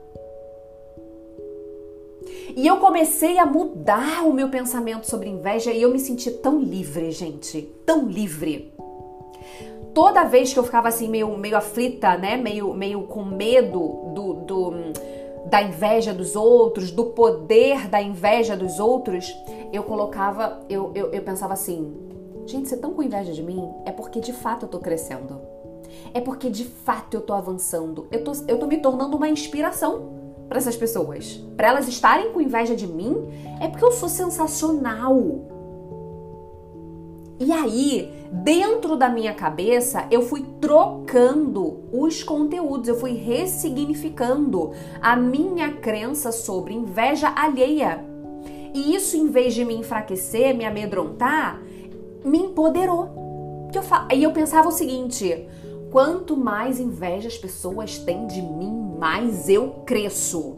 E 2.58 2.66
eu 2.66 2.78
comecei 2.78 3.38
a 3.38 3.46
mudar 3.46 4.26
o 4.26 4.32
meu 4.32 4.48
pensamento 4.48 5.08
sobre 5.08 5.28
inveja 5.28 5.70
e 5.70 5.80
eu 5.80 5.92
me 5.92 5.98
senti 6.00 6.28
tão 6.28 6.58
livre, 6.58 7.12
gente, 7.12 7.62
tão 7.86 8.08
livre. 8.08 8.74
Toda 9.94 10.24
vez 10.24 10.52
que 10.52 10.58
eu 10.58 10.64
ficava 10.64 10.88
assim 10.88 11.08
meio, 11.08 11.38
meio 11.38 11.56
aflita, 11.56 12.18
né, 12.18 12.36
meio, 12.36 12.74
meio 12.74 13.04
com 13.04 13.24
medo 13.24 14.10
do, 14.12 14.32
do 14.44 14.72
da 15.48 15.62
inveja 15.62 16.12
dos 16.12 16.34
outros, 16.34 16.90
do 16.90 17.04
poder 17.04 17.86
da 17.86 18.02
inveja 18.02 18.56
dos 18.56 18.80
outros, 18.80 19.32
eu 19.72 19.84
colocava, 19.84 20.58
eu, 20.68 20.90
eu, 20.96 21.12
eu 21.12 21.22
pensava 21.22 21.52
assim: 21.52 21.94
gente, 22.44 22.68
você 22.68 22.76
tão 22.76 22.92
com 22.92 23.04
inveja 23.04 23.32
de 23.32 23.40
mim? 23.40 23.72
É 23.86 23.92
porque 23.92 24.18
de 24.18 24.32
fato 24.32 24.66
eu 24.66 24.68
tô 24.68 24.80
crescendo. 24.80 25.40
É 26.12 26.20
porque 26.20 26.50
de 26.50 26.64
fato 26.64 27.14
eu 27.14 27.20
tô 27.20 27.34
avançando. 27.34 28.08
Eu 28.10 28.24
tô, 28.24 28.32
eu 28.48 28.58
tô 28.58 28.66
me 28.66 28.78
tornando 28.78 29.16
uma 29.16 29.28
inspiração 29.28 30.18
para 30.48 30.58
essas 30.58 30.76
pessoas. 30.76 31.40
Para 31.56 31.68
elas 31.68 31.88
estarem 31.88 32.32
com 32.32 32.40
inveja 32.40 32.74
de 32.74 32.86
mim, 32.86 33.28
é 33.60 33.68
porque 33.68 33.84
eu 33.84 33.92
sou 33.92 34.08
sensacional. 34.08 35.46
E 37.40 37.52
aí, 37.52 38.12
dentro 38.32 38.96
da 38.96 39.08
minha 39.08 39.32
cabeça, 39.32 40.06
eu 40.10 40.22
fui 40.22 40.44
trocando 40.60 41.84
os 41.92 42.22
conteúdos, 42.24 42.88
eu 42.88 42.98
fui 42.98 43.12
ressignificando 43.12 44.72
a 45.00 45.14
minha 45.14 45.72
crença 45.74 46.32
sobre 46.32 46.74
inveja 46.74 47.32
alheia. 47.36 48.04
E 48.74 48.94
isso, 48.94 49.16
em 49.16 49.28
vez 49.28 49.54
de 49.54 49.64
me 49.64 49.74
enfraquecer, 49.74 50.54
me 50.56 50.64
amedrontar, 50.64 51.62
me 52.24 52.38
empoderou. 52.38 53.08
E 54.12 54.22
eu, 54.22 54.32
pensava 54.32 54.68
o 54.68 54.72
seguinte: 54.72 55.46
quanto 55.90 56.36
mais 56.36 56.78
inveja 56.78 57.28
as 57.28 57.38
pessoas 57.38 57.98
têm 57.98 58.26
de 58.26 58.42
mim, 58.42 58.96
mais 58.98 59.48
eu 59.48 59.82
cresço. 59.86 60.56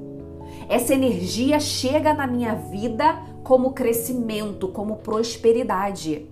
Essa 0.68 0.94
energia 0.94 1.58
chega 1.58 2.14
na 2.14 2.26
minha 2.26 2.54
vida 2.54 3.20
como 3.42 3.72
crescimento, 3.72 4.68
como 4.68 4.96
prosperidade. 4.96 6.30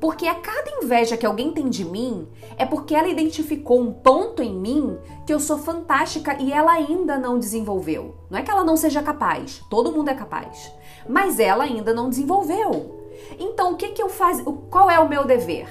Porque 0.00 0.26
a 0.26 0.34
cada 0.34 0.70
inveja 0.82 1.16
que 1.16 1.26
alguém 1.26 1.52
tem 1.52 1.68
de 1.68 1.84
mim 1.84 2.28
é 2.56 2.64
porque 2.64 2.94
ela 2.94 3.08
identificou 3.08 3.80
um 3.80 3.92
ponto 3.92 4.42
em 4.42 4.54
mim 4.54 4.96
que 5.26 5.34
eu 5.34 5.40
sou 5.40 5.58
fantástica 5.58 6.36
e 6.40 6.52
ela 6.52 6.72
ainda 6.72 7.18
não 7.18 7.38
desenvolveu. 7.38 8.14
Não 8.30 8.38
é 8.38 8.42
que 8.42 8.50
ela 8.50 8.62
não 8.62 8.76
seja 8.76 9.02
capaz, 9.02 9.60
todo 9.68 9.90
mundo 9.90 10.08
é 10.08 10.14
capaz, 10.14 10.72
mas 11.08 11.40
ela 11.40 11.64
ainda 11.64 11.92
não 11.92 12.08
desenvolveu. 12.08 13.08
Então, 13.40 13.72
o 13.72 13.76
que 13.76 13.88
que 13.88 14.02
eu 14.02 14.08
faço? 14.08 14.44
Qual 14.70 14.88
é 14.88 15.00
o 15.00 15.08
meu 15.08 15.24
dever? 15.24 15.68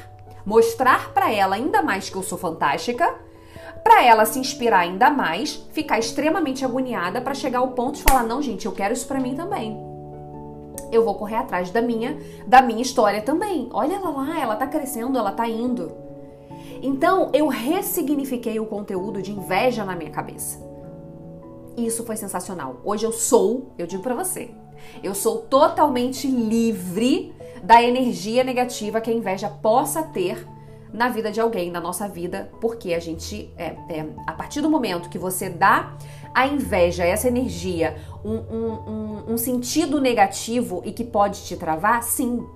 Mostrar 0.47 1.13
para 1.13 1.29
ela 1.29 1.57
ainda 1.57 1.81
mais 1.81 2.09
que 2.09 2.15
eu 2.15 2.23
sou 2.23 2.37
fantástica, 2.37 3.05
para 3.83 4.05
ela 4.05 4.23
se 4.23 4.39
inspirar 4.39 4.79
ainda 4.79 5.09
mais, 5.09 5.55
ficar 5.73 5.99
extremamente 5.99 6.63
agoniada 6.63 7.19
para 7.19 7.33
chegar 7.33 7.59
ao 7.59 7.71
ponto 7.71 7.97
de 7.97 8.03
falar: 8.03 8.23
"Não, 8.23 8.41
gente, 8.41 8.65
eu 8.65 8.71
quero 8.71 8.93
isso 8.93 9.05
para 9.05 9.19
mim 9.19 9.35
também" 9.35 9.85
eu 10.89 11.03
vou 11.03 11.15
correr 11.15 11.35
atrás 11.35 11.69
da 11.69 11.81
minha, 11.81 12.17
da 12.47 12.61
minha 12.61 12.81
história 12.81 13.21
também. 13.21 13.67
Olha 13.73 13.95
ela 13.95 14.09
lá, 14.09 14.39
ela 14.39 14.55
tá 14.55 14.65
crescendo, 14.65 15.17
ela 15.17 15.33
tá 15.33 15.45
indo. 15.45 15.91
Então, 16.81 17.29
eu 17.33 17.47
ressignifiquei 17.49 18.57
o 18.57 18.65
conteúdo 18.65 19.21
de 19.21 19.33
inveja 19.33 19.83
na 19.83 19.97
minha 19.97 20.11
cabeça. 20.11 20.65
Isso 21.75 22.05
foi 22.05 22.15
sensacional. 22.15 22.79
Hoje 22.85 23.05
eu 23.05 23.11
sou, 23.11 23.73
eu 23.77 23.85
digo 23.85 24.01
para 24.01 24.15
você, 24.15 24.51
eu 25.03 25.13
sou 25.13 25.39
totalmente 25.39 26.25
livre 26.25 27.35
da 27.67 27.83
energia 27.83 28.45
negativa 28.45 29.01
que 29.01 29.11
a 29.11 29.13
inveja 29.13 29.49
possa 29.49 30.01
ter 30.01 30.47
na 30.93 31.09
vida 31.09 31.29
de 31.29 31.41
alguém, 31.41 31.69
na 31.69 31.81
nossa 31.81 32.07
vida, 32.07 32.49
porque 32.61 32.93
a 32.93 32.99
gente, 32.99 33.53
é, 33.57 33.75
é, 33.89 34.05
a 34.25 34.31
partir 34.31 34.61
do 34.61 34.69
momento 34.69 35.09
que 35.09 35.19
você 35.19 35.49
dá 35.49 35.97
a 36.33 36.47
inveja, 36.47 37.03
essa 37.03 37.27
energia, 37.27 37.97
um, 38.23 38.35
um, 38.35 38.71
um, 38.71 39.33
um 39.33 39.37
sentido 39.37 39.99
negativo 39.99 40.81
e 40.85 40.93
que 40.93 41.03
pode 41.03 41.43
te 41.43 41.57
travar, 41.57 42.01
sim, 42.03 42.47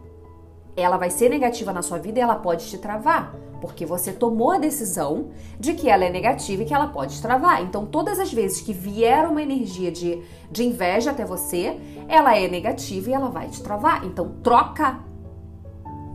ela 0.75 0.97
vai 0.97 1.09
ser 1.09 1.29
negativa 1.29 1.73
na 1.73 1.81
sua 1.81 1.97
vida 1.97 2.19
e 2.19 2.21
ela 2.21 2.35
pode 2.35 2.67
te 2.67 2.77
travar. 2.77 3.35
Porque 3.59 3.85
você 3.85 4.11
tomou 4.11 4.51
a 4.51 4.57
decisão 4.57 5.29
de 5.59 5.73
que 5.73 5.89
ela 5.89 6.03
é 6.03 6.09
negativa 6.09 6.63
e 6.63 6.65
que 6.65 6.73
ela 6.73 6.87
pode 6.87 7.15
te 7.15 7.21
travar. 7.21 7.61
Então, 7.61 7.85
todas 7.85 8.19
as 8.19 8.33
vezes 8.33 8.61
que 8.61 8.73
vier 8.73 9.27
uma 9.27 9.41
energia 9.41 9.91
de, 9.91 10.21
de 10.49 10.63
inveja 10.63 11.11
até 11.11 11.23
você, 11.23 11.79
ela 12.07 12.35
é 12.35 12.47
negativa 12.47 13.09
e 13.09 13.13
ela 13.13 13.29
vai 13.29 13.49
te 13.49 13.61
travar. 13.61 14.03
Então, 14.03 14.31
troca, 14.41 14.99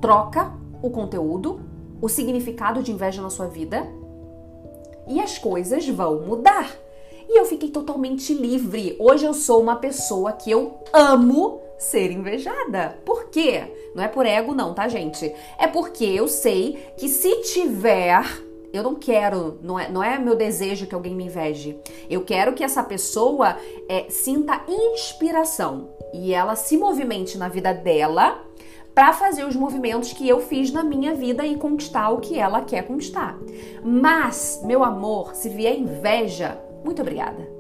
troca 0.01 0.53
o 0.83 0.91
conteúdo 0.91 1.61
o 2.01 2.09
significado 2.09 2.83
de 2.83 2.93
inveja 2.93 3.23
na 3.23 3.31
sua 3.31 3.47
vida 3.47 3.87
e 5.09 5.21
as 5.21 5.39
coisas 5.39 5.89
vão 5.89 6.21
mudar. 6.21 6.71
E 7.29 7.39
eu 7.39 7.45
fiquei 7.45 7.71
totalmente 7.71 8.33
livre. 8.35 8.97
Hoje 9.01 9.25
eu 9.25 9.35
sou 9.35 9.61
uma 9.61 9.77
pessoa 9.77 10.33
que 10.33 10.51
eu 10.51 10.79
amo 10.93 11.61
ser 11.79 12.11
invejada. 12.11 12.99
Por 13.05 13.29
quê? 13.31 13.91
Não 13.95 14.03
é 14.03 14.09
por 14.09 14.27
ego, 14.27 14.55
não, 14.55 14.75
tá, 14.75 14.89
gente? 14.89 15.33
É 15.59 15.67
porque 15.67 16.05
eu 16.05 16.29
sei 16.29 16.93
que 16.97 17.09
se 17.09 17.43
tiver. 17.43 18.23
Eu 18.73 18.83
não 18.83 18.95
quero, 18.95 19.59
não 19.63 19.79
é, 19.79 19.89
não 19.89 20.03
é 20.03 20.19
meu 20.19 20.37
desejo 20.37 20.87
que 20.87 20.95
alguém 20.95 21.15
me 21.15 21.25
inveje. 21.25 21.79
Eu 22.11 22.25
quero 22.25 22.53
que 22.53 22.65
essa 22.65 22.83
pessoa 22.83 23.57
é, 23.89 24.07
sinta 24.11 24.61
inspiração 24.69 25.89
e 26.13 26.35
ela 26.35 26.57
se 26.57 26.77
movimente 26.77 27.39
na 27.39 27.49
vida 27.49 27.73
dela 27.73 28.45
para 28.95 29.13
fazer 29.13 29.45
os 29.45 29.55
movimentos 29.55 30.13
que 30.13 30.29
eu 30.29 30.41
fiz 30.41 30.73
na 30.73 30.83
minha 30.83 31.15
vida 31.15 31.47
e 31.47 31.57
conquistar 31.57 32.11
o 32.11 32.21
que 32.21 32.39
ela 32.39 32.63
quer 32.63 32.87
conquistar. 32.87 33.39
Mas, 33.85 34.61
meu 34.65 34.83
amor, 34.83 35.35
se 35.35 35.49
vier 35.49 35.79
inveja, 35.79 36.59
muito 36.85 37.03
obrigada. 37.03 37.56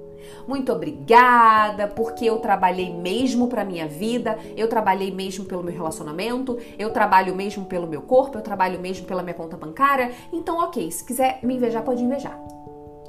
Muito 0.46 0.72
obrigada, 0.72 1.88
porque 1.88 2.24
eu 2.24 2.38
trabalhei 2.38 2.92
mesmo 2.92 3.48
para 3.48 3.64
minha 3.64 3.88
vida, 3.88 4.38
eu 4.56 4.68
trabalhei 4.68 5.10
mesmo 5.10 5.44
pelo 5.44 5.62
meu 5.62 5.74
relacionamento, 5.74 6.58
eu 6.78 6.90
trabalho 6.90 7.34
mesmo 7.34 7.64
pelo 7.64 7.86
meu 7.86 8.02
corpo, 8.02 8.38
eu 8.38 8.42
trabalho 8.42 8.80
mesmo 8.80 9.06
pela 9.06 9.22
minha 9.22 9.34
conta 9.34 9.56
bancária. 9.56 10.12
Então, 10.32 10.58
ok, 10.58 10.90
se 10.90 11.04
quiser 11.04 11.40
me 11.42 11.56
invejar, 11.56 11.82
pode 11.82 12.02
invejar. 12.02 12.38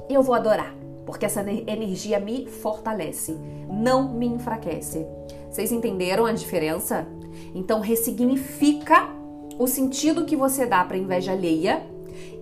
Eu 0.08 0.22
vou 0.22 0.34
adorar, 0.34 0.74
porque 1.06 1.26
essa 1.26 1.40
energia 1.40 2.18
me 2.18 2.46
fortalece, 2.46 3.38
não 3.70 4.14
me 4.14 4.26
enfraquece. 4.26 5.06
Vocês 5.50 5.70
entenderam 5.70 6.26
a 6.26 6.32
diferença? 6.32 7.06
Então 7.54 7.80
ressignifica 7.80 9.08
o 9.58 9.66
sentido 9.66 10.24
que 10.24 10.36
você 10.36 10.66
dá 10.66 10.84
para 10.84 10.96
inveja 10.96 11.32
alheia 11.32 11.82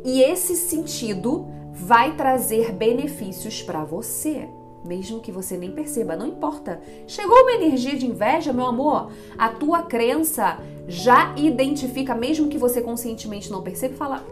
e 0.05 0.23
esse 0.23 0.57
sentido 0.57 1.47
vai 1.73 2.17
trazer 2.17 2.73
benefícios 2.73 3.63
para 3.63 3.85
você, 3.85 4.49
mesmo 4.87 5.21
que 5.21 5.33
você 5.33 5.57
nem 5.57 5.73
perceba, 5.73 6.17
não 6.17 6.27
importa. 6.27 6.81
Chegou 7.07 7.37
uma 7.37 7.53
energia 7.53 7.97
de 7.97 8.07
inveja, 8.07 8.53
meu 8.53 8.67
amor, 8.67 9.11
a 9.37 9.49
tua 9.49 9.83
crença 9.83 10.59
já 10.87 11.35
identifica, 11.37 12.15
mesmo 12.15 12.49
que 12.49 12.59
você 12.59 12.81
conscientemente 12.81 13.51
não 13.51 13.63
perceba, 13.63 13.95
e 13.95 13.97
fala: 13.97 14.25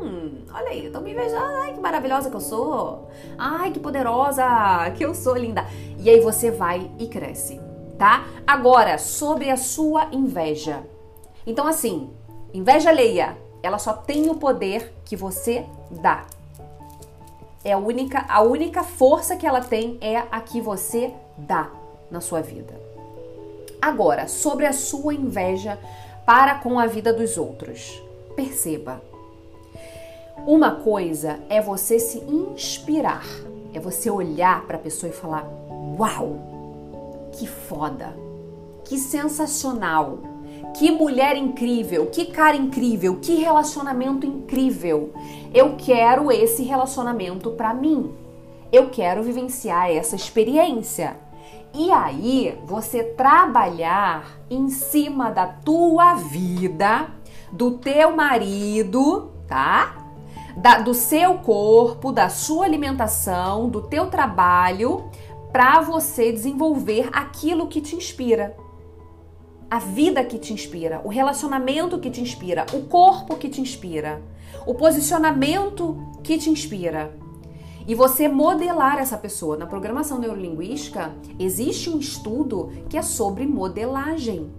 Hum, 0.00 0.42
olha 0.54 0.68
aí, 0.68 0.86
eu 0.86 0.92
tô 0.92 1.00
me 1.00 1.12
invejando, 1.12 1.56
ai 1.62 1.72
que 1.72 1.80
maravilhosa 1.80 2.30
que 2.30 2.36
eu 2.36 2.40
sou, 2.40 3.08
ai 3.38 3.70
que 3.70 3.80
poderosa 3.80 4.44
que 4.96 5.04
eu 5.04 5.14
sou, 5.14 5.36
linda. 5.36 5.64
E 5.98 6.08
aí 6.10 6.20
você 6.20 6.50
vai 6.50 6.90
e 6.98 7.06
cresce 7.06 7.60
tá? 8.02 8.26
Agora, 8.44 8.98
sobre 8.98 9.48
a 9.48 9.56
sua 9.56 10.08
inveja. 10.10 10.82
Então, 11.46 11.68
assim, 11.68 12.10
inveja 12.52 12.90
alheia, 12.90 13.38
ela 13.62 13.78
só 13.78 13.92
tem 13.92 14.28
o 14.28 14.34
poder 14.34 14.92
que 15.04 15.14
você 15.14 15.64
dá. 15.88 16.26
É 17.64 17.72
a 17.72 17.78
única, 17.78 18.24
a 18.28 18.42
única 18.42 18.82
força 18.82 19.36
que 19.36 19.46
ela 19.46 19.60
tem 19.60 19.98
é 20.00 20.18
a 20.30 20.40
que 20.40 20.60
você 20.60 21.12
dá 21.36 21.70
na 22.10 22.20
sua 22.20 22.40
vida. 22.40 22.74
Agora, 23.80 24.26
sobre 24.28 24.66
a 24.66 24.72
sua 24.72 25.14
inveja 25.14 25.78
para 26.26 26.56
com 26.56 26.78
a 26.78 26.86
vida 26.86 27.12
dos 27.12 27.36
outros. 27.36 28.02
Perceba. 28.34 29.02
Uma 30.46 30.76
coisa 30.76 31.38
é 31.48 31.60
você 31.60 31.98
se 31.98 32.18
inspirar, 32.18 33.24
é 33.72 33.78
você 33.78 34.10
olhar 34.10 34.66
para 34.66 34.76
a 34.76 34.80
pessoa 34.80 35.10
e 35.10 35.14
falar: 35.14 35.46
"Uau! 35.98 36.38
Que 37.32 37.46
foda! 37.46 38.14
Que 38.84 38.98
sensacional! 38.98 40.31
Que 40.74 40.90
mulher 40.90 41.36
incrível, 41.36 42.06
que 42.06 42.26
cara 42.26 42.56
incrível, 42.56 43.18
que 43.20 43.34
relacionamento 43.36 44.26
incrível. 44.26 45.12
Eu 45.52 45.76
quero 45.76 46.32
esse 46.32 46.62
relacionamento 46.62 47.50
para 47.50 47.74
mim. 47.74 48.14
Eu 48.72 48.88
quero 48.88 49.22
vivenciar 49.22 49.90
essa 49.90 50.16
experiência. 50.16 51.16
E 51.74 51.90
aí, 51.90 52.58
você 52.64 53.02
trabalhar 53.02 54.38
em 54.50 54.68
cima 54.68 55.30
da 55.30 55.46
tua 55.46 56.14
vida, 56.14 57.08
do 57.50 57.72
teu 57.72 58.16
marido, 58.16 59.30
tá? 59.46 59.96
Da, 60.56 60.78
do 60.78 60.94
seu 60.94 61.38
corpo, 61.38 62.12
da 62.12 62.28
sua 62.28 62.64
alimentação, 62.64 63.68
do 63.68 63.82
teu 63.82 64.06
trabalho, 64.08 65.04
para 65.50 65.80
você 65.80 66.32
desenvolver 66.32 67.08
aquilo 67.12 67.68
que 67.68 67.80
te 67.80 67.94
inspira. 67.94 68.56
A 69.72 69.78
vida 69.78 70.22
que 70.22 70.38
te 70.38 70.52
inspira, 70.52 71.00
o 71.02 71.08
relacionamento 71.08 71.98
que 71.98 72.10
te 72.10 72.20
inspira, 72.20 72.66
o 72.74 72.82
corpo 72.82 73.36
que 73.36 73.48
te 73.48 73.58
inspira, 73.58 74.20
o 74.66 74.74
posicionamento 74.74 75.96
que 76.22 76.36
te 76.36 76.50
inspira 76.50 77.16
e 77.88 77.94
você 77.94 78.28
modelar 78.28 78.98
essa 78.98 79.16
pessoa. 79.16 79.56
Na 79.56 79.64
programação 79.64 80.18
neurolinguística, 80.18 81.14
existe 81.38 81.88
um 81.88 81.98
estudo 81.98 82.70
que 82.90 82.98
é 82.98 83.02
sobre 83.02 83.46
modelagem. 83.46 84.52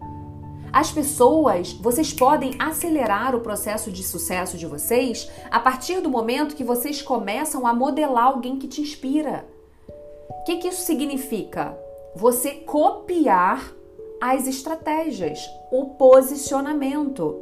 As 0.72 0.92
pessoas, 0.92 1.74
vocês 1.74 2.12
podem 2.12 2.56
acelerar 2.58 3.36
o 3.36 3.42
processo 3.42 3.92
de 3.92 4.02
sucesso 4.02 4.58
de 4.58 4.66
vocês 4.66 5.30
a 5.52 5.60
partir 5.60 6.02
do 6.02 6.10
momento 6.10 6.56
que 6.56 6.64
vocês 6.64 7.04
começam 7.04 7.68
a 7.68 7.74
modelar 7.76 8.24
alguém 8.24 8.58
que 8.58 8.68
te 8.68 8.82
inspira. 8.82 9.46
O 10.28 10.44
que, 10.44 10.56
que 10.56 10.70
isso 10.70 10.82
significa? 10.82 11.78
Você 12.16 12.54
copiar 12.56 13.76
as 14.24 14.48
estratégias, 14.48 15.50
o 15.70 15.96
posicionamento. 15.96 17.42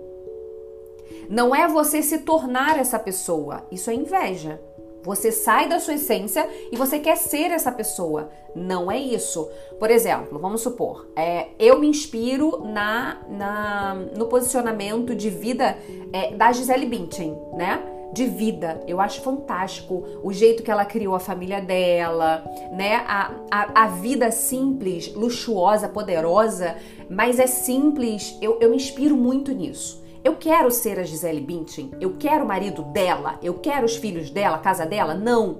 Não 1.30 1.54
é 1.54 1.68
você 1.68 2.02
se 2.02 2.18
tornar 2.20 2.80
essa 2.80 2.98
pessoa, 2.98 3.68
isso 3.72 3.92
é 3.92 3.94
inveja. 3.94 4.60
Você 5.04 5.32
sai 5.32 5.70
da 5.70 5.80
sua 5.80 5.94
essência 5.94 6.48
e 6.72 6.76
você 6.76 6.98
quer 6.98 7.18
ser 7.18 7.52
essa 7.52 7.72
pessoa. 7.72 8.32
Não 8.56 8.92
é 8.92 8.98
isso. 8.98 9.48
Por 9.80 9.92
exemplo, 9.92 10.40
vamos 10.40 10.62
supor, 10.62 11.08
é, 11.16 11.50
eu 11.60 11.80
me 11.80 11.88
inspiro 11.88 12.64
na, 12.64 13.22
na 13.30 13.94
no 14.18 14.26
posicionamento 14.26 15.14
de 15.14 15.30
vida 15.30 15.78
é, 16.12 16.34
da 16.34 16.52
Gisele 16.52 16.88
Bündchen, 16.88 17.38
né? 17.54 17.91
De 18.14 18.26
vida. 18.26 18.82
Eu 18.88 19.00
acho 19.00 19.22
fantástico 19.22 20.04
o 20.22 20.34
jeito 20.34 20.64
que 20.64 20.72
ela 20.72 20.86
criou 20.86 21.16
a 21.16 21.20
família 21.20 21.62
dela, 21.62 22.44
né? 22.72 22.96
A, 23.08 23.32
a, 23.50 23.84
a 23.84 23.88
vida 23.88 24.32
simples, 24.32 25.14
luxuosa, 25.14 25.88
poderosa, 25.88 26.76
mas 27.10 27.40
é 27.40 27.48
simples. 27.48 28.38
Eu, 28.42 28.58
eu 28.60 28.70
me 28.70 28.76
inspiro 28.76 29.16
muito 29.16 29.52
nisso. 29.54 30.02
Eu 30.24 30.36
quero 30.36 30.70
ser 30.70 31.00
a 31.00 31.04
Gisele 31.04 31.42
Bündchen, 31.42 31.92
eu 32.00 32.16
quero 32.20 32.46
o 32.46 32.48
marido 32.48 32.84
dela, 32.84 33.40
eu 33.42 33.56
quero 33.56 33.86
os 33.86 33.96
filhos 33.96 34.30
dela, 34.30 34.58
a 34.58 34.60
casa 34.60 34.86
dela? 34.86 35.16
Não. 35.16 35.58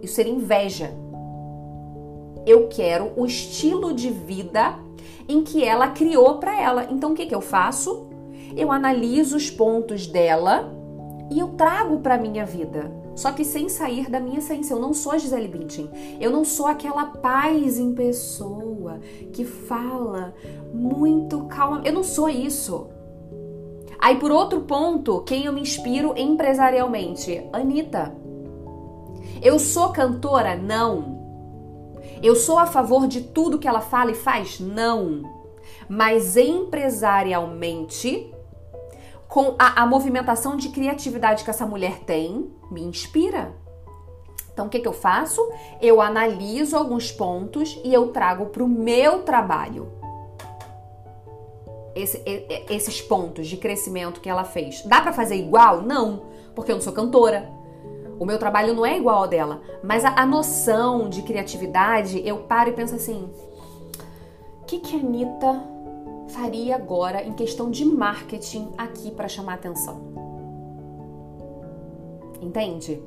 Isso 0.00 0.14
seria 0.14 0.32
inveja. 0.32 0.94
Eu 2.46 2.68
quero 2.68 3.12
o 3.16 3.26
estilo 3.26 3.92
de 3.92 4.08
vida 4.08 4.78
em 5.28 5.42
que 5.42 5.62
ela 5.62 5.88
criou 5.88 6.38
para 6.38 6.58
ela. 6.58 6.88
Então 6.90 7.12
o 7.12 7.14
que, 7.14 7.26
que 7.26 7.34
eu 7.34 7.42
faço? 7.42 8.08
Eu 8.56 8.72
analiso 8.72 9.36
os 9.36 9.50
pontos 9.50 10.06
dela 10.06 10.77
e 11.30 11.38
eu 11.38 11.48
trago 11.48 12.00
para 12.00 12.18
minha 12.18 12.44
vida. 12.44 12.90
Só 13.14 13.32
que 13.32 13.44
sem 13.44 13.68
sair 13.68 14.08
da 14.08 14.20
minha 14.20 14.38
essência. 14.38 14.72
Eu 14.72 14.78
não 14.78 14.94
sou 14.94 15.12
a 15.12 15.18
Gisele 15.18 15.48
Bündchen. 15.48 15.90
Eu 16.20 16.30
não 16.30 16.44
sou 16.44 16.66
aquela 16.66 17.06
paz 17.06 17.78
em 17.78 17.92
pessoa 17.92 19.00
que 19.32 19.44
fala 19.44 20.34
muito 20.72 21.44
calma. 21.46 21.82
Eu 21.84 21.92
não 21.92 22.04
sou 22.04 22.28
isso. 22.28 22.86
Aí, 23.98 24.16
por 24.16 24.30
outro 24.30 24.60
ponto, 24.60 25.22
quem 25.22 25.46
eu 25.46 25.52
me 25.52 25.60
inspiro 25.60 26.14
empresarialmente? 26.16 27.44
Anitta. 27.52 28.14
Eu 29.42 29.58
sou 29.58 29.88
cantora? 29.88 30.54
Não. 30.56 31.18
Eu 32.22 32.36
sou 32.36 32.56
a 32.58 32.66
favor 32.66 33.08
de 33.08 33.20
tudo 33.20 33.58
que 33.58 33.66
ela 33.66 33.80
fala 33.80 34.12
e 34.12 34.14
faz? 34.14 34.60
Não. 34.60 35.22
Mas 35.88 36.36
empresarialmente, 36.36 38.32
com 39.38 39.54
a, 39.56 39.82
a 39.82 39.86
movimentação 39.86 40.56
de 40.56 40.68
criatividade 40.70 41.44
que 41.44 41.50
essa 41.50 41.64
mulher 41.64 42.00
tem, 42.00 42.50
me 42.72 42.82
inspira. 42.82 43.54
Então, 44.52 44.66
o 44.66 44.68
que, 44.68 44.80
que 44.80 44.88
eu 44.88 44.92
faço? 44.92 45.40
Eu 45.80 46.00
analiso 46.00 46.76
alguns 46.76 47.12
pontos 47.12 47.80
e 47.84 47.94
eu 47.94 48.08
trago 48.08 48.46
para 48.46 48.64
o 48.64 48.66
meu 48.66 49.22
trabalho 49.22 49.92
esse, 51.94 52.20
esses 52.68 53.00
pontos 53.00 53.46
de 53.46 53.56
crescimento 53.56 54.20
que 54.20 54.28
ela 54.28 54.42
fez. 54.42 54.82
Dá 54.82 55.00
para 55.00 55.12
fazer 55.12 55.36
igual? 55.36 55.82
Não, 55.82 56.22
porque 56.52 56.72
eu 56.72 56.74
não 56.74 56.82
sou 56.82 56.92
cantora. 56.92 57.48
O 58.18 58.26
meu 58.26 58.40
trabalho 58.40 58.74
não 58.74 58.84
é 58.84 58.96
igual 58.96 59.18
ao 59.18 59.28
dela, 59.28 59.62
mas 59.84 60.04
a, 60.04 60.20
a 60.20 60.26
noção 60.26 61.08
de 61.08 61.22
criatividade, 61.22 62.20
eu 62.26 62.38
paro 62.38 62.70
e 62.70 62.72
penso 62.72 62.96
assim: 62.96 63.32
o 64.60 64.64
que, 64.64 64.80
que 64.80 64.96
a 64.96 64.98
Anitta 64.98 65.77
faria 66.28 66.76
agora 66.76 67.22
em 67.22 67.32
questão 67.32 67.70
de 67.70 67.84
marketing 67.84 68.72
aqui 68.76 69.10
para 69.10 69.28
chamar 69.28 69.54
atenção? 69.54 70.00
Entende? 72.40 73.02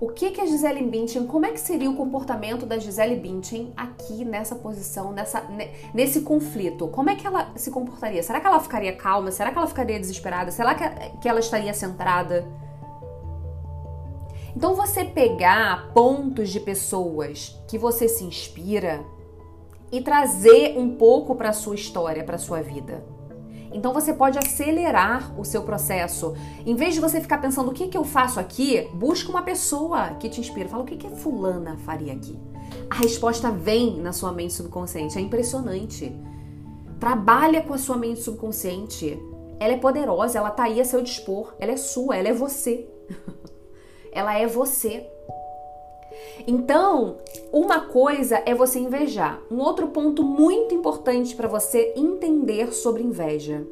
O 0.00 0.10
que 0.10 0.30
que 0.30 0.40
a 0.40 0.46
Gisele 0.46 0.84
Bündchen, 0.84 1.26
como 1.26 1.44
é 1.44 1.50
que 1.50 1.58
seria 1.60 1.90
o 1.90 1.96
comportamento 1.96 2.64
da 2.64 2.78
Gisele 2.78 3.16
Bündchen 3.16 3.72
aqui 3.76 4.24
nessa 4.24 4.54
posição, 4.54 5.10
nessa, 5.10 5.42
nesse 5.92 6.20
conflito? 6.20 6.86
Como 6.86 7.10
é 7.10 7.16
que 7.16 7.26
ela 7.26 7.50
se 7.56 7.68
comportaria? 7.70 8.22
Será 8.22 8.40
que 8.40 8.46
ela 8.46 8.60
ficaria 8.60 8.94
calma? 8.94 9.32
Será 9.32 9.50
que 9.50 9.58
ela 9.58 9.66
ficaria 9.66 9.98
desesperada? 9.98 10.52
Será 10.52 10.74
que, 10.76 11.18
que 11.18 11.28
ela 11.28 11.40
estaria 11.40 11.74
centrada? 11.74 12.46
Então 14.54 14.76
você 14.76 15.04
pegar 15.04 15.92
pontos 15.92 16.50
de 16.50 16.60
pessoas 16.60 17.60
que 17.66 17.76
você 17.76 18.06
se 18.06 18.22
inspira 18.22 19.04
e 19.90 20.00
trazer 20.00 20.78
um 20.78 20.96
pouco 20.96 21.34
para 21.34 21.52
sua 21.52 21.74
história, 21.74 22.24
para 22.24 22.38
sua 22.38 22.60
vida. 22.60 23.04
Então 23.72 23.92
você 23.92 24.12
pode 24.12 24.38
acelerar 24.38 25.38
o 25.38 25.44
seu 25.44 25.62
processo. 25.62 26.34
Em 26.64 26.74
vez 26.74 26.94
de 26.94 27.00
você 27.00 27.20
ficar 27.20 27.38
pensando 27.38 27.70
o 27.70 27.74
que, 27.74 27.88
que 27.88 27.98
eu 27.98 28.04
faço 28.04 28.40
aqui, 28.40 28.88
busca 28.94 29.30
uma 29.30 29.42
pessoa 29.42 30.14
que 30.14 30.28
te 30.28 30.40
inspira. 30.40 30.68
Fala 30.68 30.82
o 30.82 30.86
que, 30.86 30.96
que 30.96 31.06
a 31.06 31.10
fulana 31.10 31.76
faria 31.78 32.12
aqui. 32.12 32.38
A 32.88 32.96
resposta 32.96 33.50
vem 33.50 34.00
na 34.00 34.12
sua 34.12 34.32
mente 34.32 34.54
subconsciente. 34.54 35.18
É 35.18 35.20
impressionante. 35.20 36.14
Trabalha 36.98 37.62
com 37.62 37.74
a 37.74 37.78
sua 37.78 37.96
mente 37.96 38.20
subconsciente. 38.20 39.20
Ela 39.60 39.74
é 39.74 39.78
poderosa, 39.78 40.38
ela 40.38 40.50
tá 40.50 40.64
aí 40.64 40.80
a 40.80 40.84
seu 40.84 41.02
dispor. 41.02 41.54
Ela 41.58 41.72
é 41.72 41.76
sua, 41.76 42.16
ela 42.16 42.28
é 42.28 42.32
você. 42.32 42.88
ela 44.12 44.36
é 44.38 44.46
você. 44.46 45.06
Então, 46.50 47.18
uma 47.52 47.78
coisa 47.78 48.42
é 48.46 48.54
você 48.54 48.78
invejar. 48.78 49.42
Um 49.50 49.58
outro 49.58 49.88
ponto 49.88 50.22
muito 50.22 50.74
importante 50.74 51.36
para 51.36 51.46
você 51.46 51.92
entender 51.94 52.72
sobre 52.72 53.02
inveja. 53.02 53.66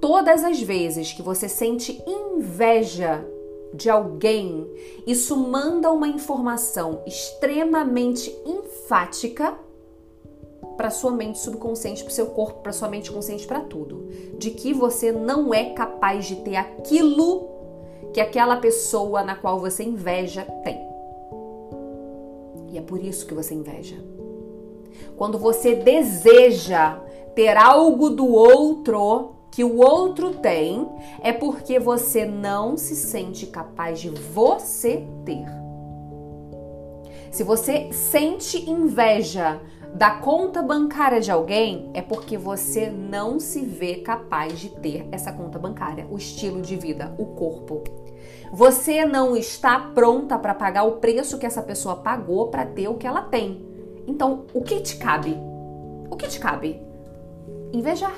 Todas 0.00 0.42
as 0.42 0.60
vezes 0.60 1.12
que 1.12 1.22
você 1.22 1.48
sente 1.48 2.02
inveja 2.04 3.24
de 3.72 3.88
alguém, 3.88 4.68
isso 5.06 5.36
manda 5.36 5.92
uma 5.92 6.08
informação 6.08 7.00
extremamente 7.06 8.36
enfática 8.44 9.56
para 10.76 10.90
sua 10.90 11.12
mente 11.12 11.38
subconsciente, 11.38 12.02
para 12.02 12.12
seu 12.12 12.26
corpo, 12.26 12.60
para 12.60 12.72
sua 12.72 12.88
mente 12.88 13.12
consciente, 13.12 13.46
para 13.46 13.60
tudo, 13.60 14.08
de 14.36 14.50
que 14.50 14.74
você 14.74 15.12
não 15.12 15.54
é 15.54 15.66
capaz 15.74 16.26
de 16.26 16.36
ter 16.36 16.56
aquilo 16.56 17.48
que 18.12 18.20
aquela 18.20 18.56
pessoa 18.56 19.22
na 19.22 19.36
qual 19.36 19.60
você 19.60 19.84
inveja 19.84 20.44
tem. 20.64 20.89
E 22.70 22.78
é 22.78 22.80
por 22.80 23.02
isso 23.02 23.26
que 23.26 23.34
você 23.34 23.54
inveja. 23.54 23.96
Quando 25.16 25.38
você 25.38 25.74
deseja 25.74 26.98
ter 27.34 27.56
algo 27.56 28.10
do 28.10 28.26
outro 28.26 29.32
que 29.50 29.64
o 29.64 29.78
outro 29.78 30.34
tem, 30.34 30.88
é 31.20 31.32
porque 31.32 31.78
você 31.78 32.24
não 32.24 32.76
se 32.76 32.94
sente 32.94 33.46
capaz 33.46 34.00
de 34.00 34.08
você 34.08 35.04
ter. 35.24 35.44
Se 37.32 37.42
você 37.42 37.92
sente 37.92 38.70
inveja 38.70 39.60
da 39.94 40.10
conta 40.10 40.62
bancária 40.62 41.20
de 41.20 41.30
alguém, 41.30 41.90
é 41.94 42.00
porque 42.00 42.36
você 42.38 42.90
não 42.90 43.40
se 43.40 43.60
vê 43.60 43.96
capaz 43.96 44.58
de 44.58 44.68
ter 44.68 45.08
essa 45.10 45.32
conta 45.32 45.58
bancária, 45.58 46.06
o 46.10 46.16
estilo 46.16 46.62
de 46.62 46.76
vida, 46.76 47.14
o 47.18 47.26
corpo. 47.26 47.82
Você 48.52 49.04
não 49.04 49.36
está 49.36 49.78
pronta 49.78 50.38
para 50.38 50.54
pagar 50.54 50.84
o 50.84 50.96
preço 50.96 51.38
que 51.38 51.46
essa 51.46 51.62
pessoa 51.62 51.96
pagou 51.96 52.48
para 52.48 52.66
ter 52.66 52.88
o 52.88 52.94
que 52.94 53.06
ela 53.06 53.22
tem. 53.22 53.64
Então, 54.06 54.44
o 54.52 54.62
que 54.62 54.80
te 54.80 54.96
cabe? 54.96 55.36
O 56.10 56.16
que 56.16 56.26
te 56.26 56.40
cabe? 56.40 56.80
Invejar. 57.72 58.14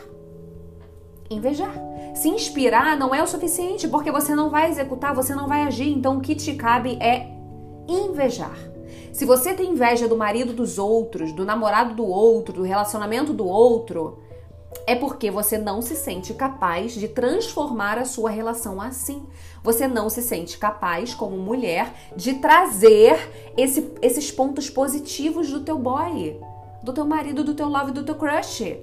Invejar. 1.31 1.75
Se 2.15 2.29
inspirar 2.29 2.97
não 2.97 3.15
é 3.15 3.23
o 3.23 3.27
suficiente, 3.27 3.88
porque 3.88 4.11
você 4.11 4.35
não 4.35 4.49
vai 4.49 4.71
executar, 4.71 5.15
você 5.15 5.35
não 5.35 5.47
vai 5.47 5.62
agir. 5.62 5.91
Então, 5.91 6.17
o 6.17 6.21
que 6.21 6.35
te 6.35 6.55
cabe 6.55 6.97
é 7.01 7.29
invejar. 7.87 8.57
Se 9.12 9.27
você 9.27 9.53
tem 9.53 9.73
inveja 9.73 10.09
do 10.09 10.17
marido 10.17 10.55
dos 10.55 10.79
outros, 10.79 11.33
do 11.33 11.45
namorado 11.45 11.95
do 11.95 12.07
outro, 12.07 12.55
do 12.55 12.62
relacionamento 12.62 13.35
do 13.35 13.47
outro, 13.47 14.19
é 14.87 14.95
porque 14.95 15.31
você 15.31 15.59
não 15.59 15.81
se 15.81 15.95
sente 15.95 16.35
capaz 16.35 16.93
de 16.93 17.09
transformar 17.09 17.99
a 17.99 18.05
sua 18.05 18.31
relação 18.31 18.81
assim. 18.81 19.27
Você 19.63 19.87
não 19.87 20.11
se 20.11 20.23
sente 20.23 20.59
capaz, 20.59 21.15
como 21.15 21.37
mulher, 21.37 21.93
de 22.17 22.35
trazer 22.35 23.31
esse, 23.57 23.93
esses 24.03 24.31
pontos 24.31 24.69
positivos 24.69 25.51
do 25.51 25.61
teu 25.61 25.79
boy, 25.79 26.41
do 26.83 26.93
teu 26.93 27.05
marido, 27.05 27.45
do 27.45 27.55
teu 27.55 27.69
love, 27.69 27.93
do 27.93 28.05
teu 28.05 28.17
crush. 28.17 28.77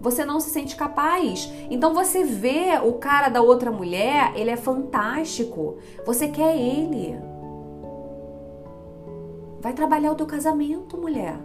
Você 0.00 0.24
não 0.24 0.40
se 0.40 0.50
sente 0.50 0.76
capaz. 0.76 1.50
Então 1.70 1.94
você 1.94 2.24
vê 2.24 2.78
o 2.82 2.94
cara 2.94 3.28
da 3.28 3.40
outra 3.40 3.70
mulher, 3.70 4.32
ele 4.34 4.50
é 4.50 4.56
fantástico. 4.56 5.78
Você 6.04 6.28
quer 6.28 6.56
ele. 6.56 7.16
Vai 9.60 9.72
trabalhar 9.72 10.12
o 10.12 10.14
teu 10.14 10.26
casamento, 10.26 10.98
mulher. 10.98 11.38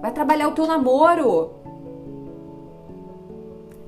Vai 0.00 0.10
trabalhar 0.10 0.48
o 0.48 0.52
teu 0.52 0.66
namoro. 0.66 1.59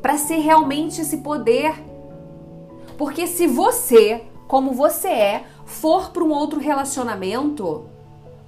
Para 0.02 0.18
ser 0.18 0.38
realmente 0.38 1.00
esse 1.00 1.18
poder. 1.18 1.72
Porque 2.98 3.26
se 3.26 3.46
você, 3.46 4.24
como 4.46 4.72
você 4.72 5.08
é, 5.08 5.44
for 5.64 6.10
para 6.10 6.22
um 6.24 6.30
outro 6.30 6.60
relacionamento, 6.60 7.84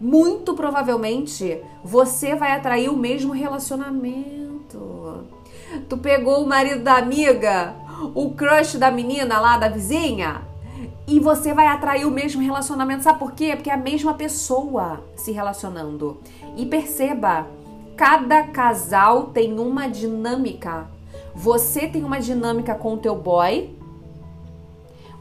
muito 0.01 0.53
provavelmente 0.55 1.63
você 1.83 2.35
vai 2.35 2.53
atrair 2.53 2.91
o 2.91 2.97
mesmo 2.97 3.33
relacionamento. 3.33 5.25
Tu 5.89 5.97
pegou 5.97 6.43
o 6.43 6.47
marido 6.47 6.83
da 6.83 6.97
amiga, 6.97 7.75
o 8.15 8.31
crush 8.33 8.77
da 8.77 8.91
menina 8.91 9.41
lá 9.41 9.57
da 9.57 9.69
vizinha, 9.69 10.43
e 11.07 11.21
você 11.21 11.53
vai 11.53 11.67
atrair 11.67 12.07
o 12.07 12.11
mesmo 12.11 12.43
relacionamento. 12.43 13.03
Sabe 13.03 13.19
por 13.19 13.33
quê? 13.33 13.53
Porque 13.55 13.71
é 13.71 13.75
a 13.75 13.79
mesma 13.79 14.15
pessoa 14.15 15.05
se 15.17 15.33
relacionando. 15.33 16.19
E 16.57 16.67
perceba, 16.67 17.47
cada 17.97 18.45
casal 18.45 19.25
tem 19.29 19.59
uma 19.59 19.89
dinâmica. 19.89 20.89
Você 21.35 21.89
tem 21.89 22.05
uma 22.05 22.21
dinâmica 22.21 22.75
com 22.75 22.95
o 22.95 22.99
teu 22.99 23.17
boy, 23.17 23.77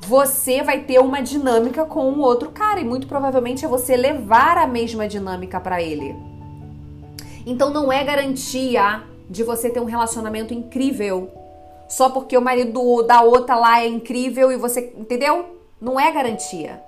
você 0.06 0.62
vai 0.62 0.82
ter 0.82 1.00
uma 1.00 1.22
dinâmica 1.22 1.86
com 1.86 2.12
o 2.12 2.20
outro 2.20 2.52
cara 2.52 2.80
e 2.80 2.84
muito 2.84 3.08
provavelmente 3.08 3.64
é 3.66 3.68
você 3.68 3.96
levar 3.96 4.58
a 4.58 4.68
mesma 4.68 5.08
dinâmica 5.08 5.60
para 5.60 5.82
ele. 5.82 6.16
Então 7.46 7.70
não 7.70 7.92
é 7.92 8.04
garantia 8.04 9.04
de 9.30 9.44
você 9.44 9.70
ter 9.70 9.80
um 9.80 9.86
relacionamento 9.86 10.54
incrível 10.54 11.32
só 11.88 12.10
porque 12.10 12.38
o 12.38 12.42
marido 12.42 13.04
da 13.04 13.22
outra 13.22 13.56
lá 13.56 13.82
é 13.82 13.88
incrível 13.88 14.52
e 14.52 14.58
você, 14.58 14.94
entendeu? 14.98 15.58
Não 15.80 16.00
é 16.00 16.12
garantia. 16.12 16.82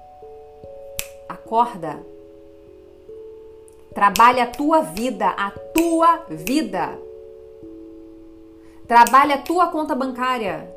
Acorda. 1.29 1.99
Trabalha 3.93 4.43
a 4.43 4.47
tua 4.47 4.81
vida, 4.81 5.27
a 5.27 5.51
tua 5.51 6.25
vida. 6.29 7.04
Trabalha 8.87 9.35
a 9.35 9.41
tua 9.41 9.67
conta 9.67 9.95
bancária. 9.95 10.71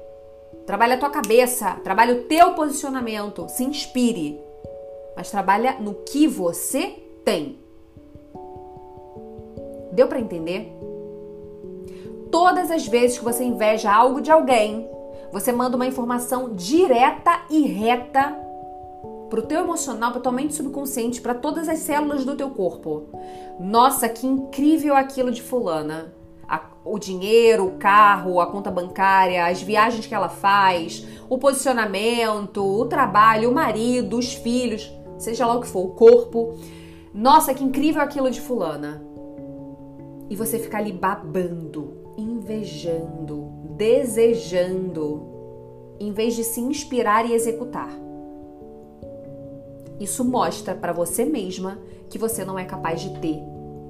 Trabalha 0.66 0.94
a 0.94 0.98
tua 0.98 1.10
cabeça, 1.10 1.72
trabalha 1.84 2.14
o 2.14 2.22
teu 2.24 2.54
posicionamento, 2.54 3.46
se 3.48 3.64
inspire. 3.64 4.40
Mas 5.14 5.30
trabalha 5.30 5.76
no 5.78 5.94
que 5.94 6.26
você 6.26 7.02
tem. 7.24 7.58
Deu 9.92 10.06
para 10.06 10.20
entender? 10.20 10.72
Todas 12.30 12.70
as 12.70 12.86
vezes 12.86 13.18
que 13.18 13.24
você 13.24 13.44
inveja 13.44 13.92
algo 13.92 14.20
de 14.20 14.30
alguém, 14.30 14.88
você 15.32 15.52
manda 15.52 15.76
uma 15.76 15.86
informação 15.86 16.54
direta 16.54 17.42
e 17.50 17.62
reta 17.62 18.36
pro 19.28 19.42
teu 19.42 19.60
emocional, 19.60 20.12
pra 20.12 20.20
tua 20.20 20.32
mente 20.32 20.54
subconsciente, 20.54 21.20
para 21.20 21.34
todas 21.34 21.68
as 21.68 21.80
células 21.80 22.24
do 22.24 22.36
teu 22.36 22.50
corpo. 22.50 23.04
Nossa, 23.60 24.08
que 24.08 24.26
incrível 24.26 24.94
aquilo 24.96 25.30
de 25.30 25.42
fulana. 25.42 26.17
A, 26.48 26.62
o 26.84 26.98
dinheiro, 26.98 27.66
o 27.66 27.78
carro, 27.78 28.40
a 28.40 28.46
conta 28.46 28.70
bancária, 28.70 29.46
as 29.46 29.60
viagens 29.60 30.06
que 30.06 30.14
ela 30.14 30.28
faz, 30.28 31.06
o 31.28 31.36
posicionamento, 31.36 32.64
o 32.64 32.86
trabalho, 32.86 33.50
o 33.50 33.54
marido, 33.54 34.16
os 34.16 34.32
filhos, 34.32 34.90
seja 35.18 35.46
lá 35.46 35.56
o 35.56 35.60
que 35.60 35.66
for, 35.66 35.84
o 35.84 35.90
corpo. 35.90 36.54
Nossa, 37.12 37.52
que 37.52 37.62
incrível 37.62 38.00
aquilo 38.00 38.30
de 38.30 38.40
fulana. 38.40 39.02
E 40.30 40.36
você 40.36 40.58
fica 40.58 40.78
ali 40.78 40.92
babando, 40.92 42.14
invejando, 42.16 43.50
desejando, 43.76 45.26
em 46.00 46.12
vez 46.12 46.34
de 46.34 46.44
se 46.44 46.60
inspirar 46.60 47.26
e 47.26 47.34
executar. 47.34 47.90
Isso 50.00 50.24
mostra 50.24 50.74
para 50.74 50.92
você 50.92 51.24
mesma 51.24 51.78
que 52.08 52.18
você 52.18 52.44
não 52.44 52.58
é 52.58 52.64
capaz 52.64 53.00
de 53.00 53.18
ter 53.20 53.38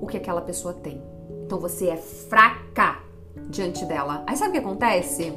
o 0.01 0.07
que 0.07 0.17
aquela 0.17 0.41
pessoa 0.41 0.73
tem. 0.73 1.03
Então 1.49 1.59
você 1.59 1.89
é 1.89 1.97
fraca 1.97 2.99
diante 3.49 3.87
dela. 3.87 4.23
Aí 4.27 4.37
sabe 4.37 4.51
o 4.51 4.53
que 4.53 4.59
acontece? 4.59 5.33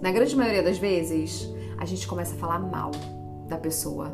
Na 0.00 0.12
grande 0.12 0.36
maioria 0.36 0.62
das 0.62 0.78
vezes, 0.78 1.52
a 1.78 1.84
gente 1.84 2.06
começa 2.06 2.36
a 2.36 2.38
falar 2.38 2.60
mal 2.60 2.92
da 3.48 3.58
pessoa. 3.58 4.12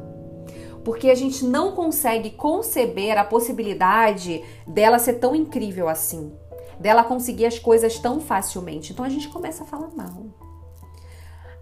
Porque 0.82 1.10
a 1.10 1.14
gente 1.14 1.44
não 1.44 1.72
consegue 1.72 2.30
conceber 2.30 3.18
a 3.18 3.24
possibilidade 3.24 4.42
dela 4.66 4.98
ser 4.98 5.18
tão 5.18 5.36
incrível 5.36 5.86
assim 5.86 6.32
dela 6.80 7.04
conseguir 7.04 7.44
as 7.44 7.58
coisas 7.58 7.98
tão 7.98 8.20
facilmente. 8.20 8.92
Então 8.92 9.04
a 9.04 9.08
gente 9.10 9.28
começa 9.28 9.64
a 9.64 9.66
falar 9.66 9.90
mal. 9.94 10.28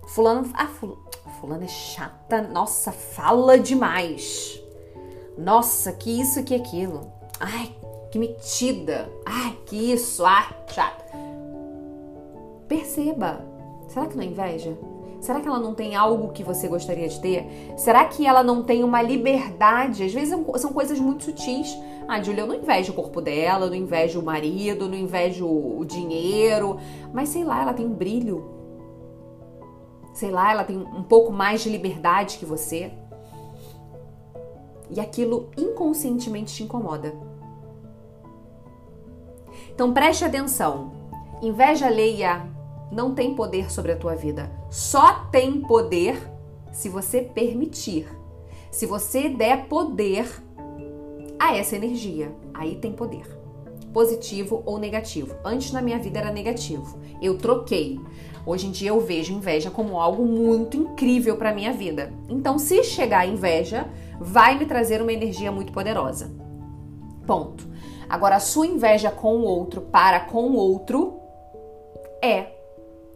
Fulano, 0.06 0.48
ah, 0.54 0.68
fulano 1.40 1.64
é 1.64 1.68
chata, 1.68 2.40
nossa, 2.42 2.92
fala 2.92 3.58
demais. 3.58 4.60
Nossa, 5.36 5.90
que 5.92 6.20
isso, 6.20 6.44
que 6.44 6.54
aquilo. 6.54 7.10
Ai, 7.40 7.74
que 8.16 8.18
metida. 8.18 9.10
Ai, 9.26 9.56
que 9.66 9.92
isso, 9.92 10.24
ai, 10.24 10.48
chata. 10.68 11.04
Perceba. 12.66 13.44
Será 13.88 14.06
que 14.06 14.16
não 14.16 14.24
é 14.24 14.26
inveja? 14.26 14.76
Será 15.20 15.40
que 15.40 15.46
ela 15.46 15.58
não 15.58 15.74
tem 15.74 15.94
algo 15.94 16.32
que 16.32 16.42
você 16.42 16.66
gostaria 16.66 17.08
de 17.08 17.20
ter? 17.20 17.74
Será 17.76 18.04
que 18.06 18.26
ela 18.26 18.42
não 18.42 18.62
tem 18.62 18.82
uma 18.82 19.02
liberdade? 19.02 20.04
Às 20.04 20.14
vezes 20.14 20.30
são 20.56 20.72
coisas 20.72 20.98
muito 20.98 21.24
sutis. 21.24 21.76
Ah, 22.08 22.22
Julia, 22.22 22.42
eu 22.42 22.46
não 22.46 22.54
invejo 22.54 22.92
o 22.92 22.94
corpo 22.94 23.20
dela, 23.20 23.66
não 23.66 23.74
invejo 23.74 24.20
o 24.20 24.24
marido, 24.24 24.88
não 24.88 24.96
invejo 24.96 25.46
o 25.46 25.84
dinheiro, 25.84 26.78
mas 27.12 27.28
sei 27.28 27.44
lá, 27.44 27.62
ela 27.62 27.74
tem 27.74 27.84
um 27.84 27.94
brilho. 27.94 28.44
Sei 30.14 30.30
lá, 30.30 30.52
ela 30.52 30.64
tem 30.64 30.78
um 30.78 31.02
pouco 31.02 31.32
mais 31.32 31.62
de 31.62 31.68
liberdade 31.68 32.38
que 32.38 32.46
você. 32.46 32.92
E 34.88 35.00
aquilo 35.00 35.50
inconscientemente 35.56 36.54
te 36.54 36.62
incomoda. 36.62 37.25
Então 39.76 39.92
preste 39.92 40.24
atenção. 40.24 40.90
Inveja 41.42 41.84
alheia 41.86 42.48
não 42.90 43.14
tem 43.14 43.34
poder 43.34 43.70
sobre 43.70 43.92
a 43.92 43.96
tua 43.96 44.14
vida. 44.14 44.50
Só 44.70 45.26
tem 45.26 45.60
poder 45.60 46.18
se 46.72 46.88
você 46.88 47.20
permitir. 47.20 48.08
Se 48.70 48.86
você 48.86 49.28
der 49.28 49.66
poder 49.66 50.26
a 51.38 51.54
essa 51.54 51.76
energia, 51.76 52.34
aí 52.54 52.76
tem 52.76 52.90
poder. 52.90 53.26
Positivo 53.92 54.62
ou 54.64 54.78
negativo. 54.78 55.36
Antes 55.44 55.72
na 55.72 55.82
minha 55.82 55.98
vida 55.98 56.20
era 56.20 56.32
negativo. 56.32 56.98
Eu 57.20 57.36
troquei. 57.36 58.00
Hoje 58.46 58.68
em 58.68 58.70
dia 58.70 58.88
eu 58.88 59.00
vejo 59.02 59.34
inveja 59.34 59.70
como 59.70 60.00
algo 60.00 60.24
muito 60.24 60.74
incrível 60.78 61.36
para 61.36 61.54
minha 61.54 61.74
vida. 61.74 62.14
Então, 62.30 62.58
se 62.58 62.82
chegar 62.82 63.20
a 63.20 63.26
inveja, 63.26 63.86
vai 64.18 64.58
me 64.58 64.64
trazer 64.64 65.02
uma 65.02 65.12
energia 65.12 65.52
muito 65.52 65.70
poderosa. 65.70 66.34
Ponto. 67.26 67.75
Agora, 68.08 68.36
a 68.36 68.40
sua 68.40 68.66
inveja 68.66 69.10
com 69.10 69.36
o 69.36 69.44
outro 69.44 69.82
para 69.82 70.20
com 70.20 70.50
o 70.50 70.56
outro 70.56 71.20
é 72.22 72.52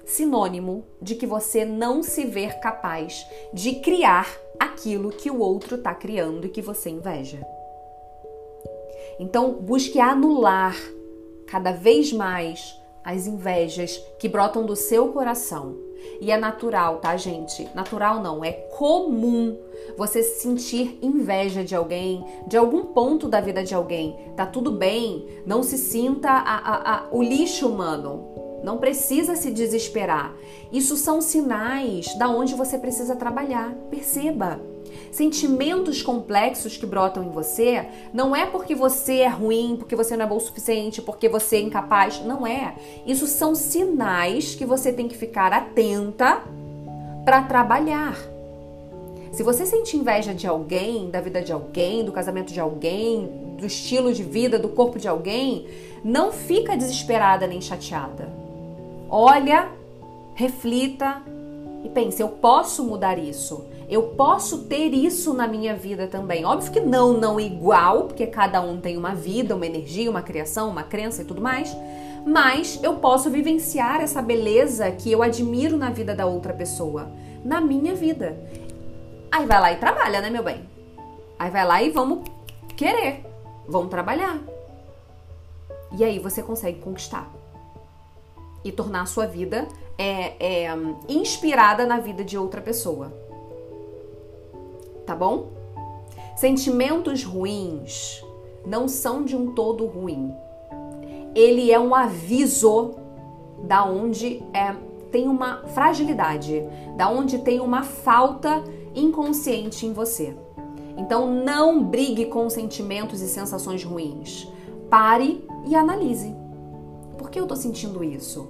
sinônimo 0.05 0.85
de 1.01 1.15
que 1.15 1.27
você 1.27 1.65
não 1.65 2.03
se 2.03 2.25
vê 2.25 2.49
capaz 2.49 3.27
de 3.53 3.77
criar 3.77 4.29
aquilo 4.59 5.11
que 5.11 5.31
o 5.31 5.39
outro 5.39 5.77
está 5.77 5.95
criando 5.95 6.47
e 6.47 6.51
que 6.51 6.61
você 6.61 6.91
inveja. 6.91 7.41
Então, 9.19 9.53
busque 9.55 10.01
anular 10.01 10.77
cada 11.47 11.73
vez 11.73 12.13
mais 12.13 12.79
as 13.05 13.27
invejas 13.27 13.97
que 14.19 14.29
brotam 14.29 14.65
do 14.65 14.77
seu 14.77 15.13
coração. 15.13 15.90
E 16.21 16.31
é 16.31 16.37
natural, 16.37 16.99
tá, 16.99 17.17
gente? 17.17 17.69
Natural 17.75 18.23
não, 18.23 18.45
é 18.45 18.53
comum 18.53 19.59
você 19.97 20.23
sentir 20.23 20.99
inveja 21.03 21.65
de 21.65 21.75
alguém, 21.75 22.25
de 22.47 22.57
algum 22.57 22.85
ponto 22.87 23.29
da 23.29 23.41
vida 23.41 23.65
de 23.65 23.75
alguém. 23.75 24.17
Tá 24.37 24.47
tudo 24.47 24.71
bem, 24.71 25.27
não 25.47 25.63
se 25.63 25.79
sinta 25.79 26.31
a, 26.31 26.57
a, 26.57 26.95
a, 26.95 27.09
o 27.11 27.23
lixo 27.23 27.69
humano. 27.69 28.29
Não 28.63 28.77
precisa 28.77 29.37
se 29.37 29.51
desesperar. 29.51 30.37
Isso 30.71 30.97
são 30.97 31.21
sinais 31.21 32.15
da 32.19 32.29
onde 32.29 32.55
você 32.55 32.79
precisa 32.79 33.17
trabalhar. 33.17 33.75
Perceba. 33.91 34.61
Sentimentos 35.11 36.03
complexos 36.03 36.77
que 36.77 36.87
brotam 36.87 37.25
em 37.25 37.31
você 37.31 37.85
não 38.13 38.35
é 38.35 38.47
porque 38.47 38.75
você 38.75 39.19
é 39.19 39.29
ruim, 39.29 39.77
porque 39.77 39.97
você 39.97 40.17
não 40.17 40.25
é 40.25 40.29
bom 40.29 40.37
o 40.37 40.41
suficiente, 40.41 41.03
porque 41.03 41.29
você 41.29 41.57
é 41.57 41.61
incapaz. 41.61 42.25
Não 42.25 42.47
é. 42.47 42.75
Isso 43.05 43.27
são 43.27 43.55
sinais 43.55 44.55
que 44.55 44.65
você 44.65 44.93
tem 44.93 45.09
que 45.09 45.17
ficar 45.17 45.53
atenta 45.53 46.43
para 47.25 47.43
trabalhar. 47.43 48.17
Se 49.33 49.43
você 49.43 49.65
sente 49.65 49.97
inveja 49.97 50.35
de 50.35 50.47
alguém, 50.47 51.11
da 51.11 51.21
vida 51.21 51.41
de 51.41 51.53
alguém, 51.53 52.05
do 52.05 52.13
casamento 52.13 52.53
de 52.53 52.61
alguém, 52.61 53.29
do 53.59 53.67
estilo 53.67 54.13
de 54.13 54.23
vida, 54.23 54.59
do 54.59 54.69
corpo 54.69 54.99
de 54.99 55.07
alguém, 55.07 55.67
não 56.05 56.33
fica 56.33 56.77
desesperada 56.77 57.47
nem 57.47 57.61
chateada. 57.61 58.29
Olha, 59.09 59.69
reflita 60.35 61.23
e 61.85 61.89
pense: 61.89 62.21
eu 62.21 62.29
posso 62.29 62.85
mudar 62.85 63.19
isso. 63.19 63.65
Eu 63.91 64.05
posso 64.05 64.67
ter 64.67 64.95
isso 64.95 65.35
na 65.35 65.49
minha 65.49 65.75
vida 65.75 66.07
também. 66.07 66.45
Óbvio 66.45 66.71
que 66.71 66.79
não, 66.79 67.13
não 67.13 67.41
igual, 67.41 68.05
porque 68.05 68.25
cada 68.25 68.61
um 68.61 68.81
tem 68.81 68.97
uma 68.97 69.17
vida, 69.17 69.57
uma 69.57 69.67
energia, 69.67 70.09
uma 70.09 70.23
criação, 70.23 70.71
uma 70.71 70.85
crença 70.85 71.23
e 71.23 71.25
tudo 71.25 71.43
mais. 71.43 71.77
Mas 72.25 72.79
eu 72.85 72.99
posso 72.99 73.29
vivenciar 73.29 74.01
essa 74.01 74.23
beleza 74.23 74.89
que 74.93 75.11
eu 75.11 75.25
admiro 75.25 75.77
na 75.77 75.91
vida 75.91 76.15
da 76.15 76.25
outra 76.25 76.53
pessoa, 76.55 77.11
na 77.45 77.61
minha 77.61 77.93
vida. 77.93 78.39
Aí 79.33 79.45
vai 79.45 79.61
lá 79.61 79.73
e 79.73 79.77
trabalha, 79.77 80.21
né, 80.21 80.31
meu 80.31 80.45
bem? 80.45 80.65
Aí 81.37 81.51
vai 81.51 81.67
lá 81.67 81.83
e 81.83 81.91
vamos 81.91 82.31
querer, 82.77 83.27
vamos 83.67 83.91
trabalhar. 83.91 84.39
E 85.99 86.05
aí 86.05 86.21
você 86.21 86.45
consegue 86.45 86.79
conquistar 86.79 87.29
e 88.63 88.71
tornar 88.71 89.03
a 89.03 89.07
sua 89.07 89.27
vida 89.27 89.67
é, 89.99 90.67
é, 90.67 90.79
inspirada 91.09 91.85
na 91.87 91.99
vida 91.99 92.23
de 92.23 92.39
outra 92.39 92.61
pessoa 92.61 93.29
tá 95.11 95.17
bom? 95.17 95.49
Sentimentos 96.37 97.25
ruins 97.25 98.25
não 98.65 98.87
são 98.87 99.25
de 99.25 99.35
um 99.35 99.53
todo 99.55 99.85
ruim. 99.87 100.33
Ele 101.35 101.73
é 101.73 101.81
um 101.81 101.93
aviso 101.93 102.93
da 103.65 103.85
onde 103.85 104.41
é, 104.55 104.73
tem 105.11 105.27
uma 105.27 105.65
fragilidade, 105.67 106.65
da 106.97 107.11
onde 107.11 107.39
tem 107.39 107.59
uma 107.59 107.83
falta 107.83 108.63
inconsciente 108.95 109.85
em 109.85 109.93
você. 109.93 110.37
Então 110.97 111.29
não 111.29 111.83
brigue 111.83 112.27
com 112.27 112.49
sentimentos 112.49 113.21
e 113.21 113.27
sensações 113.27 113.83
ruins. 113.83 114.47
Pare 114.89 115.45
e 115.67 115.75
analise. 115.75 116.37
Por 117.19 117.31
que 117.31 117.41
eu 117.41 117.49
tô 117.49 117.57
sentindo 117.57 118.05
isso? 118.05 118.49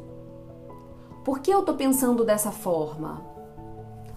Por 1.24 1.40
que 1.40 1.50
eu 1.50 1.62
tô 1.62 1.72
pensando 1.72 2.22
dessa 2.22 2.50
forma? 2.50 3.29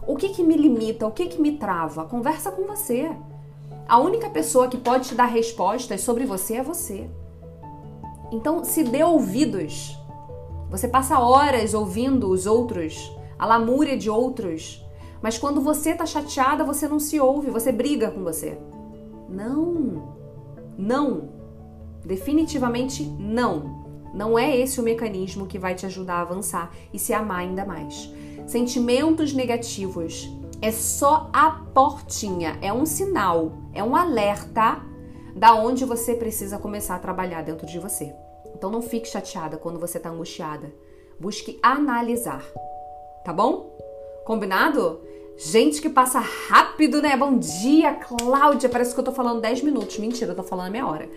O 0.05 0.15
que, 0.15 0.29
que 0.29 0.43
me 0.43 0.55
limita? 0.55 1.07
O 1.07 1.11
que, 1.11 1.27
que 1.27 1.41
me 1.41 1.53
trava? 1.57 2.05
Conversa 2.05 2.51
com 2.51 2.63
você. 2.63 3.09
A 3.87 3.99
única 3.99 4.29
pessoa 4.29 4.67
que 4.67 4.77
pode 4.77 5.09
te 5.09 5.15
dar 5.15 5.25
respostas 5.25 6.01
sobre 6.01 6.25
você 6.25 6.55
é 6.55 6.63
você. 6.63 7.09
Então, 8.31 8.63
se 8.63 8.83
dê 8.83 9.03
ouvidos. 9.03 9.97
Você 10.69 10.87
passa 10.87 11.19
horas 11.19 11.73
ouvindo 11.73 12.29
os 12.29 12.45
outros, 12.45 13.11
a 13.37 13.45
lamúria 13.45 13.95
de 13.95 14.09
outros, 14.09 14.83
mas 15.21 15.37
quando 15.37 15.61
você 15.61 15.93
tá 15.93 16.05
chateada, 16.05 16.63
você 16.63 16.87
não 16.87 16.99
se 16.99 17.19
ouve, 17.19 17.49
você 17.49 17.71
briga 17.71 18.11
com 18.11 18.23
você. 18.23 18.57
Não. 19.29 20.15
Não. 20.77 21.29
Definitivamente 22.03 23.03
não. 23.03 23.83
Não 24.13 24.37
é 24.37 24.55
esse 24.55 24.79
o 24.79 24.83
mecanismo 24.83 25.47
que 25.47 25.57
vai 25.57 25.75
te 25.75 25.85
ajudar 25.85 26.15
a 26.15 26.21
avançar 26.21 26.71
e 26.93 26.99
se 26.99 27.13
amar 27.13 27.39
ainda 27.39 27.65
mais. 27.65 28.11
Sentimentos 28.47 29.33
negativos 29.33 30.29
é 30.61 30.71
só 30.71 31.29
a 31.33 31.51
portinha, 31.73 32.57
é 32.61 32.71
um 32.71 32.85
sinal, 32.85 33.53
é 33.73 33.83
um 33.83 33.95
alerta 33.95 34.81
da 35.35 35.55
onde 35.55 35.85
você 35.85 36.13
precisa 36.13 36.57
começar 36.57 36.95
a 36.95 36.99
trabalhar 36.99 37.41
dentro 37.41 37.65
de 37.65 37.79
você. 37.79 38.13
Então 38.55 38.69
não 38.69 38.81
fique 38.81 39.07
chateada 39.07 39.57
quando 39.57 39.79
você 39.79 39.97
está 39.97 40.09
angustiada. 40.09 40.73
Busque 41.19 41.59
analisar. 41.61 42.43
Tá 43.23 43.33
bom? 43.33 43.77
Combinado? 44.25 45.01
Gente 45.37 45.81
que 45.81 45.89
passa 45.89 46.19
rápido, 46.19 47.01
né? 47.01 47.17
Bom 47.17 47.37
dia, 47.37 47.95
Cláudia. 47.95 48.69
Parece 48.69 48.93
que 48.93 48.99
eu 48.99 49.03
tô 49.03 49.11
falando 49.11 49.41
10 49.41 49.63
minutos. 49.63 49.97
Mentira, 49.97 50.31
eu 50.31 50.35
tô 50.35 50.43
falando 50.43 50.67
a 50.67 50.69
meia 50.69 50.87
hora. 50.87 51.09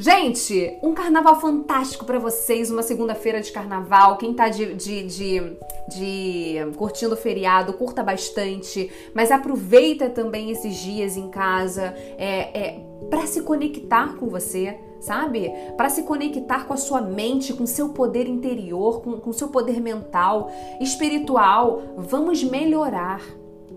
Gente, 0.00 0.78
um 0.82 0.94
carnaval 0.94 1.38
fantástico 1.38 2.06
para 2.06 2.18
vocês, 2.18 2.70
uma 2.70 2.82
segunda-feira 2.82 3.42
de 3.42 3.52
carnaval. 3.52 4.16
Quem 4.16 4.32
tá 4.32 4.48
de, 4.48 4.72
de, 4.72 5.02
de, 5.02 5.56
de, 5.90 6.54
curtindo 6.78 7.12
o 7.12 7.18
feriado, 7.18 7.74
curta 7.74 8.02
bastante, 8.02 8.90
mas 9.12 9.30
aproveita 9.30 10.08
também 10.08 10.50
esses 10.50 10.76
dias 10.76 11.18
em 11.18 11.28
casa 11.28 11.94
é, 12.16 12.58
é, 12.58 12.80
para 13.10 13.26
se 13.26 13.42
conectar 13.42 14.16
com 14.16 14.26
você, 14.30 14.80
sabe? 15.02 15.52
Para 15.76 15.90
se 15.90 16.02
conectar 16.04 16.66
com 16.66 16.72
a 16.72 16.78
sua 16.78 17.02
mente, 17.02 17.52
com 17.52 17.66
seu 17.66 17.90
poder 17.90 18.26
interior, 18.26 19.02
com, 19.02 19.20
com 19.20 19.34
seu 19.34 19.48
poder 19.48 19.82
mental, 19.82 20.50
espiritual. 20.80 21.82
Vamos 21.98 22.42
melhorar. 22.42 23.20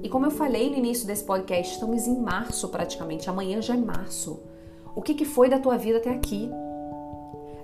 E 0.01 0.07
como 0.07 0.25
eu 0.25 0.31
falei 0.31 0.69
no 0.69 0.77
início 0.77 1.05
desse 1.05 1.25
podcast, 1.25 1.73
estamos 1.73 2.07
em 2.07 2.17
março 2.17 2.69
praticamente, 2.69 3.29
amanhã 3.29 3.61
já 3.61 3.73
é 3.73 3.77
março. 3.77 4.52
O 4.95 5.01
que, 5.01 5.13
que 5.13 5.25
foi 5.25 5.49
da 5.49 5.59
tua 5.59 5.77
vida 5.77 5.97
até 5.97 6.09
aqui? 6.09 6.49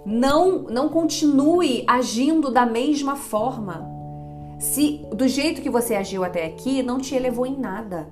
Não, 0.06 0.64
não 0.64 0.90
continue 0.90 1.84
agindo 1.88 2.52
da 2.52 2.66
mesma 2.66 3.16
forma. 3.16 3.88
Se 4.58 5.06
do 5.14 5.28
jeito 5.28 5.62
que 5.62 5.70
você 5.70 5.96
agiu 5.96 6.24
até 6.24 6.46
aqui 6.46 6.82
não 6.82 6.98
te 6.98 7.16
elevou 7.16 7.46
em 7.46 7.58
nada. 7.58 8.10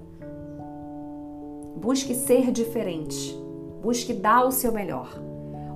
Busque 1.75 2.13
ser 2.13 2.51
diferente. 2.51 3.37
Busque 3.81 4.13
dar 4.13 4.45
o 4.45 4.51
seu 4.51 4.71
melhor. 4.71 5.09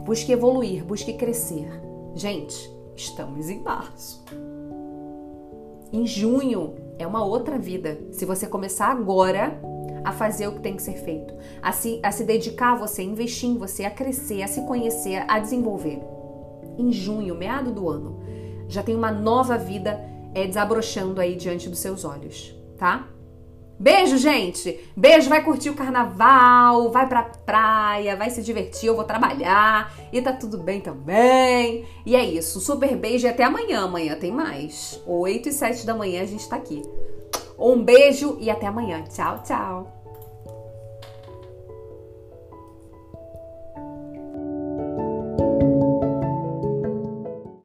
Busque 0.06 0.32
evoluir, 0.32 0.84
busque 0.84 1.14
crescer. 1.14 1.70
Gente, 2.16 2.72
estamos 2.96 3.50
em 3.50 3.62
março. 3.62 4.24
Em 5.94 6.06
junho 6.06 6.76
é 6.98 7.06
uma 7.06 7.24
outra 7.24 7.58
vida. 7.58 8.00
Se 8.12 8.26
você 8.26 8.48
começar 8.48 8.88
agora, 8.88 9.62
a 10.04 10.12
fazer 10.12 10.48
o 10.48 10.54
que 10.54 10.62
tem 10.62 10.76
que 10.76 10.82
ser 10.82 10.96
feito, 10.96 11.34
a 11.62 11.72
se, 11.72 12.00
a 12.04 12.12
se 12.12 12.24
dedicar 12.24 12.74
a 12.74 12.76
você, 12.76 13.02
a 13.02 13.06
investir 13.06 13.50
em 13.50 13.58
você, 13.58 13.86
a 13.86 13.92
crescer, 13.92 14.42
a 14.42 14.48
se 14.48 14.62
conhecer, 14.62 15.24
a 15.28 15.40
desenvolver. 15.40 16.00
Em 16.78 16.92
junho, 16.92 17.36
meado 17.36 17.72
do 17.72 17.90
ano, 17.90 18.20
já 18.68 18.82
tem 18.82 18.96
uma 18.96 19.12
nova 19.12 19.58
vida 19.58 20.00
é, 20.34 20.48
desabrochando 20.48 21.20
aí 21.20 21.36
diante 21.36 21.70
dos 21.70 21.80
seus 21.80 22.06
olhos, 22.06 22.56
tá? 22.78 23.08
Beijo, 23.82 24.16
gente! 24.16 24.80
Beijo, 24.96 25.28
vai 25.28 25.44
curtir 25.44 25.72
o 25.72 25.74
carnaval, 25.74 26.92
vai 26.92 27.10
pra 27.10 27.24
praia, 27.24 28.16
vai 28.16 28.30
se 28.30 28.44
divertir, 28.44 28.86
eu 28.86 28.96
vou 28.96 29.04
trabalhar 29.04 29.92
e 30.14 30.22
tá 30.22 30.32
tudo 30.32 30.60
bem 30.60 30.80
também. 30.80 31.84
E 32.06 32.16
é 32.16 32.24
isso, 32.24 32.60
super 32.60 32.96
beijo 32.96 33.26
e 33.26 33.30
até 33.30 33.44
amanhã. 33.44 33.86
Amanhã 33.86 34.16
tem 34.16 34.32
mais. 34.32 35.02
8 35.08 35.50
e 35.50 35.52
7 35.52 35.84
da 35.84 35.96
manhã 35.96 36.22
a 36.22 36.28
gente 36.28 36.48
tá 36.48 36.58
aqui. 36.58 36.84
Um 37.62 37.84
beijo 37.84 38.38
e 38.40 38.50
até 38.50 38.66
amanhã. 38.66 39.04
Tchau, 39.04 39.44
tchau. 39.44 40.01